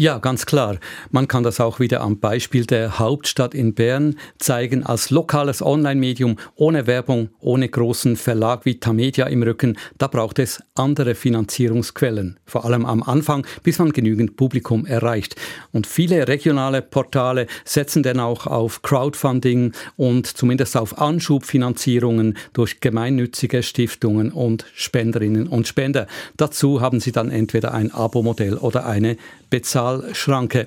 Ja, 0.00 0.16
ganz 0.16 0.46
klar. 0.46 0.78
Man 1.10 1.28
kann 1.28 1.42
das 1.42 1.60
auch 1.60 1.78
wieder 1.78 2.00
am 2.00 2.20
Beispiel 2.20 2.64
der 2.64 2.98
Hauptstadt 2.98 3.52
in 3.52 3.74
Bern 3.74 4.16
zeigen. 4.38 4.82
Als 4.82 5.10
lokales 5.10 5.60
Online-Medium 5.60 6.36
ohne 6.54 6.86
Werbung, 6.86 7.28
ohne 7.38 7.68
großen 7.68 8.16
Verlag 8.16 8.64
wie 8.64 8.80
Tamedia 8.80 9.26
im 9.26 9.42
Rücken, 9.42 9.76
da 9.98 10.06
braucht 10.06 10.38
es 10.38 10.62
andere 10.80 11.14
Finanzierungsquellen. 11.14 12.40
Vor 12.46 12.64
allem 12.64 12.86
am 12.86 13.02
Anfang, 13.02 13.46
bis 13.62 13.78
man 13.78 13.92
genügend 13.92 14.36
Publikum 14.36 14.86
erreicht. 14.86 15.36
Und 15.72 15.86
viele 15.86 16.26
regionale 16.26 16.82
Portale 16.82 17.46
setzen 17.64 18.02
dann 18.02 18.18
auch 18.18 18.46
auf 18.46 18.82
Crowdfunding 18.82 19.72
und 19.96 20.26
zumindest 20.26 20.76
auf 20.76 20.98
Anschubfinanzierungen 20.98 22.36
durch 22.52 22.80
gemeinnützige 22.80 23.62
Stiftungen 23.62 24.32
und 24.32 24.64
Spenderinnen 24.74 25.46
und 25.46 25.68
Spender. 25.68 26.06
Dazu 26.36 26.80
haben 26.80 27.00
sie 27.00 27.12
dann 27.12 27.30
entweder 27.30 27.74
ein 27.74 27.92
Abo-Modell 27.92 28.56
oder 28.56 28.86
eine 28.86 29.16
Bezahlschranke. 29.50 30.66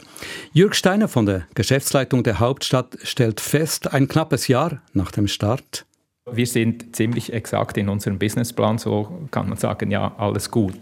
Jürg 0.54 0.76
Steiner 0.76 1.08
von 1.08 1.26
der 1.26 1.48
Geschäftsleitung 1.56 2.24
der 2.24 2.40
Hauptstadt 2.40 2.98
stellt 3.04 3.42
fest, 3.42 3.92
ein 3.92 4.08
knappes 4.08 4.48
Jahr 4.48 4.82
nach 4.94 5.12
dem 5.12 5.28
Start. 5.28 5.86
Wir 6.32 6.48
sind 6.48 6.96
ziemlich 6.96 7.34
exakt 7.34 7.78
in 7.78 7.90
unserem 7.90 8.18
Businessplan, 8.18 8.78
so 8.78 9.28
kann 9.30 9.50
man 9.50 9.58
sagen, 9.58 9.92
ja, 9.92 10.16
alles 10.18 10.50
gut. 10.52 10.74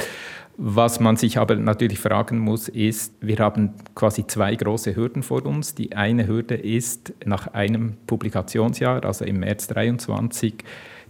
Was 0.58 1.00
man 1.00 1.18
sich 1.18 1.40
aber 1.40 1.56
natürlich 1.56 1.98
fragen 1.98 2.38
muss, 2.38 2.70
ist, 2.70 3.16
wir 3.22 3.40
haben 3.40 3.74
quasi 3.96 4.28
zwei 4.28 4.54
große 4.56 4.96
Hürden 4.96 5.24
vor 5.24 5.44
uns. 5.48 5.74
Die 5.74 5.96
eine 5.96 6.28
Hürde 6.28 6.54
ist 6.54 7.14
nach 7.26 7.48
einem 7.54 7.98
Publikationsjahr, 8.06 9.04
also 9.04 9.26
im 9.26 9.40
März 9.40 9.68
2023, 9.70 10.64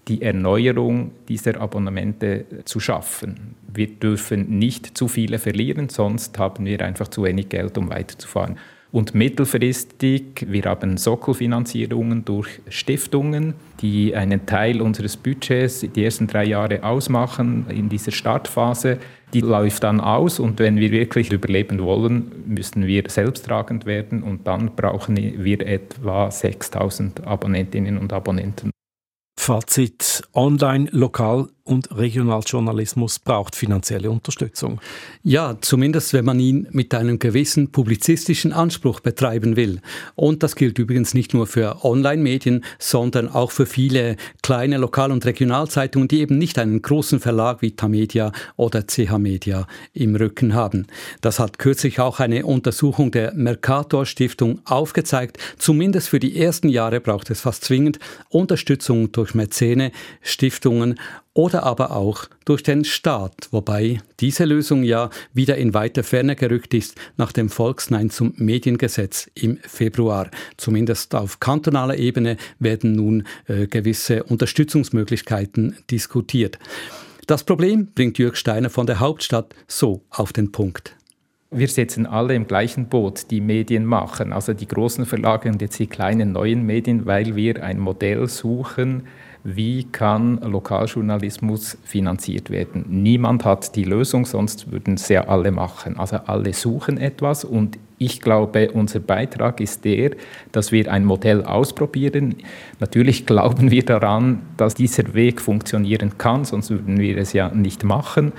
die 0.07 0.21
Erneuerung 0.21 1.11
dieser 1.27 1.59
Abonnemente 1.59 2.45
zu 2.63 2.79
schaffen. 2.79 3.55
Wir 3.67 3.87
dürfen 3.87 4.57
nicht 4.57 4.97
zu 4.97 5.09
viele 5.09 5.39
verlieren, 5.39 5.89
sonst 5.89 6.39
haben 6.39 6.65
wir 6.65 6.79
einfach 6.85 7.09
zu 7.09 7.23
wenig 7.23 7.49
Geld, 7.49 7.77
um 7.77 7.89
weiterzufahren. 7.89 8.57
Und 8.91 9.15
mittelfristig, 9.15 10.45
wir 10.49 10.63
haben 10.63 10.97
Sockelfinanzierungen 10.97 12.25
durch 12.25 12.59
Stiftungen, 12.67 13.53
die 13.79 14.13
einen 14.13 14.45
Teil 14.45 14.81
unseres 14.81 15.15
Budgets 15.15 15.79
die 15.79 16.03
ersten 16.03 16.27
drei 16.27 16.43
Jahre 16.43 16.83
ausmachen 16.83 17.67
in 17.69 17.87
dieser 17.87 18.11
Startphase. 18.11 18.97
Die 19.33 19.39
läuft 19.39 19.83
dann 19.83 20.01
aus 20.01 20.39
und 20.41 20.59
wenn 20.59 20.75
wir 20.75 20.91
wirklich 20.91 21.31
überleben 21.31 21.79
wollen, 21.79 22.33
müssen 22.45 22.85
wir 22.85 23.03
selbsttragend 23.07 23.85
werden 23.85 24.23
und 24.23 24.45
dann 24.45 24.75
brauchen 24.75 25.15
wir 25.15 25.65
etwa 25.65 26.29
6000 26.29 27.25
Abonnentinnen 27.25 27.97
und 27.97 28.11
Abonnenten. 28.11 28.71
Fazit: 29.39 30.21
Online, 30.33 30.89
Lokal 30.91 31.47
und 31.63 31.95
Regionaljournalismus 31.95 33.19
braucht 33.19 33.55
finanzielle 33.55 34.09
Unterstützung. 34.09 34.81
Ja, 35.23 35.57
zumindest 35.61 36.13
wenn 36.13 36.25
man 36.25 36.39
ihn 36.39 36.67
mit 36.71 36.93
einem 36.93 37.19
gewissen 37.19 37.71
publizistischen 37.71 38.53
Anspruch 38.53 38.99
betreiben 38.99 39.55
will. 39.55 39.81
Und 40.15 40.43
das 40.43 40.55
gilt 40.55 40.79
übrigens 40.79 41.13
nicht 41.13 41.33
nur 41.33 41.47
für 41.47 41.83
Online-Medien, 41.83 42.63
sondern 42.79 43.29
auch 43.29 43.51
für 43.51 43.65
viele 43.65 44.17
kleine 44.41 44.77
Lokal- 44.77 45.11
und 45.11 45.25
Regionalzeitungen, 45.25 46.07
die 46.07 46.21
eben 46.21 46.37
nicht 46.37 46.57
einen 46.57 46.81
großen 46.81 47.19
Verlag 47.19 47.61
wie 47.61 47.71
Tamedia 47.71 48.31
oder 48.55 48.85
CH 48.87 49.17
Media 49.17 49.67
im 49.93 50.15
Rücken 50.15 50.53
haben. 50.53 50.87
Das 51.21 51.39
hat 51.39 51.59
kürzlich 51.59 51.99
auch 51.99 52.19
eine 52.19 52.45
Untersuchung 52.45 53.11
der 53.11 53.33
Mercator 53.33 54.05
Stiftung 54.05 54.61
aufgezeigt. 54.65 55.37
Zumindest 55.57 56.09
für 56.09 56.19
die 56.19 56.37
ersten 56.37 56.69
Jahre 56.69 56.99
braucht 56.99 57.29
es 57.29 57.41
fast 57.41 57.65
zwingend 57.65 57.99
Unterstützung 58.29 59.11
durch 59.11 59.35
Mäzene, 59.35 59.91
Stiftungen 60.21 60.99
oder 61.33 61.63
aber 61.63 61.91
auch 61.91 62.25
durch 62.45 62.63
den 62.63 62.83
Staat, 62.83 63.47
wobei 63.51 63.99
diese 64.19 64.45
Lösung 64.45 64.83
ja 64.83 65.09
wieder 65.33 65.57
in 65.57 65.73
weiter 65.73 66.03
Ferne 66.03 66.35
gerückt 66.35 66.73
ist 66.73 66.95
nach 67.17 67.31
dem 67.31 67.49
Volksnein 67.49 68.09
zum 68.09 68.33
Mediengesetz 68.37 69.29
im 69.35 69.57
Februar. 69.61 70.29
Zumindest 70.57 71.15
auf 71.15 71.39
kantonaler 71.39 71.97
Ebene 71.97 72.37
werden 72.59 72.93
nun 72.93 73.23
äh, 73.47 73.67
gewisse 73.67 74.23
Unterstützungsmöglichkeiten 74.23 75.77
diskutiert. 75.89 76.59
Das 77.27 77.43
Problem 77.43 77.87
bringt 77.95 78.17
Jörg 78.17 78.35
Steiner 78.35 78.69
von 78.69 78.87
der 78.87 78.99
Hauptstadt 78.99 79.55
so 79.67 80.01
auf 80.09 80.33
den 80.33 80.51
Punkt. 80.51 80.95
Wir 81.53 81.67
sitzen 81.67 82.05
alle 82.05 82.33
im 82.33 82.47
gleichen 82.47 82.87
Boot, 82.87 83.29
die 83.29 83.41
Medien 83.41 83.85
machen, 83.85 84.31
also 84.31 84.53
die 84.53 84.67
großen 84.67 85.05
Verlage 85.05 85.49
und 85.49 85.61
jetzt 85.61 85.79
die 85.79 85.87
kleinen 85.87 86.31
neuen 86.31 86.65
Medien, 86.65 87.05
weil 87.05 87.35
wir 87.35 87.61
ein 87.61 87.77
Modell 87.77 88.27
suchen, 88.29 89.03
wie 89.43 89.85
kann 89.85 90.39
Lokaljournalismus 90.39 91.77
finanziert 91.83 92.49
werden. 92.49 92.85
Niemand 92.89 93.43
hat 93.43 93.75
die 93.75 93.83
Lösung, 93.83 94.25
sonst 94.25 94.71
würden 94.71 94.95
es 94.95 95.09
ja 95.09 95.27
alle 95.27 95.51
machen. 95.51 95.97
Also 95.97 96.17
alle 96.27 96.53
suchen 96.53 96.97
etwas 96.97 97.43
und 97.43 97.79
ich 97.97 98.19
glaube, 98.19 98.71
unser 98.71 98.99
Beitrag 98.99 99.59
ist 99.59 99.85
der, 99.85 100.11
dass 100.51 100.71
wir 100.71 100.91
ein 100.91 101.05
Modell 101.05 101.43
ausprobieren. 101.43 102.35
Natürlich 102.79 103.27
glauben 103.27 103.69
wir 103.69 103.85
daran, 103.85 104.41
dass 104.57 104.73
dieser 104.73 105.13
Weg 105.13 105.39
funktionieren 105.39 106.17
kann, 106.17 106.43
sonst 106.43 106.71
würden 106.71 106.99
wir 106.99 107.17
es 107.17 107.33
ja 107.33 107.49
nicht 107.49 107.83
machen. 107.83 108.33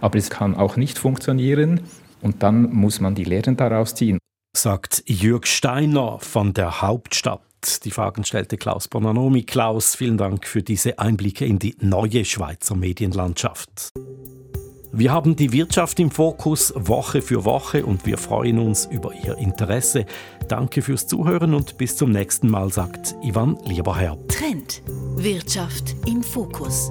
Aber 0.00 0.18
es 0.18 0.30
kann 0.30 0.54
auch 0.54 0.76
nicht 0.76 0.98
funktionieren 0.98 1.80
und 2.22 2.42
dann 2.42 2.72
muss 2.72 3.00
man 3.00 3.16
die 3.16 3.24
Lehren 3.24 3.56
daraus 3.56 3.94
ziehen. 3.94 4.18
Sagt 4.56 5.02
Jürg 5.06 5.46
Steiner 5.46 6.18
von 6.20 6.54
der 6.54 6.80
Hauptstadt. 6.80 7.47
Die 7.84 7.90
Fragen 7.90 8.24
stellte 8.24 8.56
Klaus 8.56 8.88
Bonanomi. 8.88 9.42
Klaus, 9.42 9.94
vielen 9.94 10.18
Dank 10.18 10.46
für 10.46 10.62
diese 10.62 10.98
Einblicke 10.98 11.44
in 11.44 11.58
die 11.58 11.76
neue 11.80 12.24
Schweizer 12.24 12.74
Medienlandschaft. 12.74 13.92
Wir 14.92 15.12
haben 15.12 15.36
die 15.36 15.52
Wirtschaft 15.52 16.00
im 16.00 16.10
Fokus 16.10 16.72
Woche 16.74 17.20
für 17.20 17.44
Woche 17.44 17.84
und 17.84 18.06
wir 18.06 18.16
freuen 18.16 18.58
uns 18.58 18.86
über 18.86 19.12
Ihr 19.12 19.36
Interesse. 19.36 20.06
Danke 20.48 20.82
fürs 20.82 21.06
Zuhören 21.06 21.54
und 21.54 21.76
bis 21.76 21.96
zum 21.96 22.10
nächsten 22.10 22.48
Mal, 22.48 22.72
sagt 22.72 23.14
Ivan 23.22 23.58
Lieberherr. 23.64 24.16
Trend. 24.28 24.82
Wirtschaft 25.16 25.94
im 26.06 26.22
Fokus. 26.22 26.90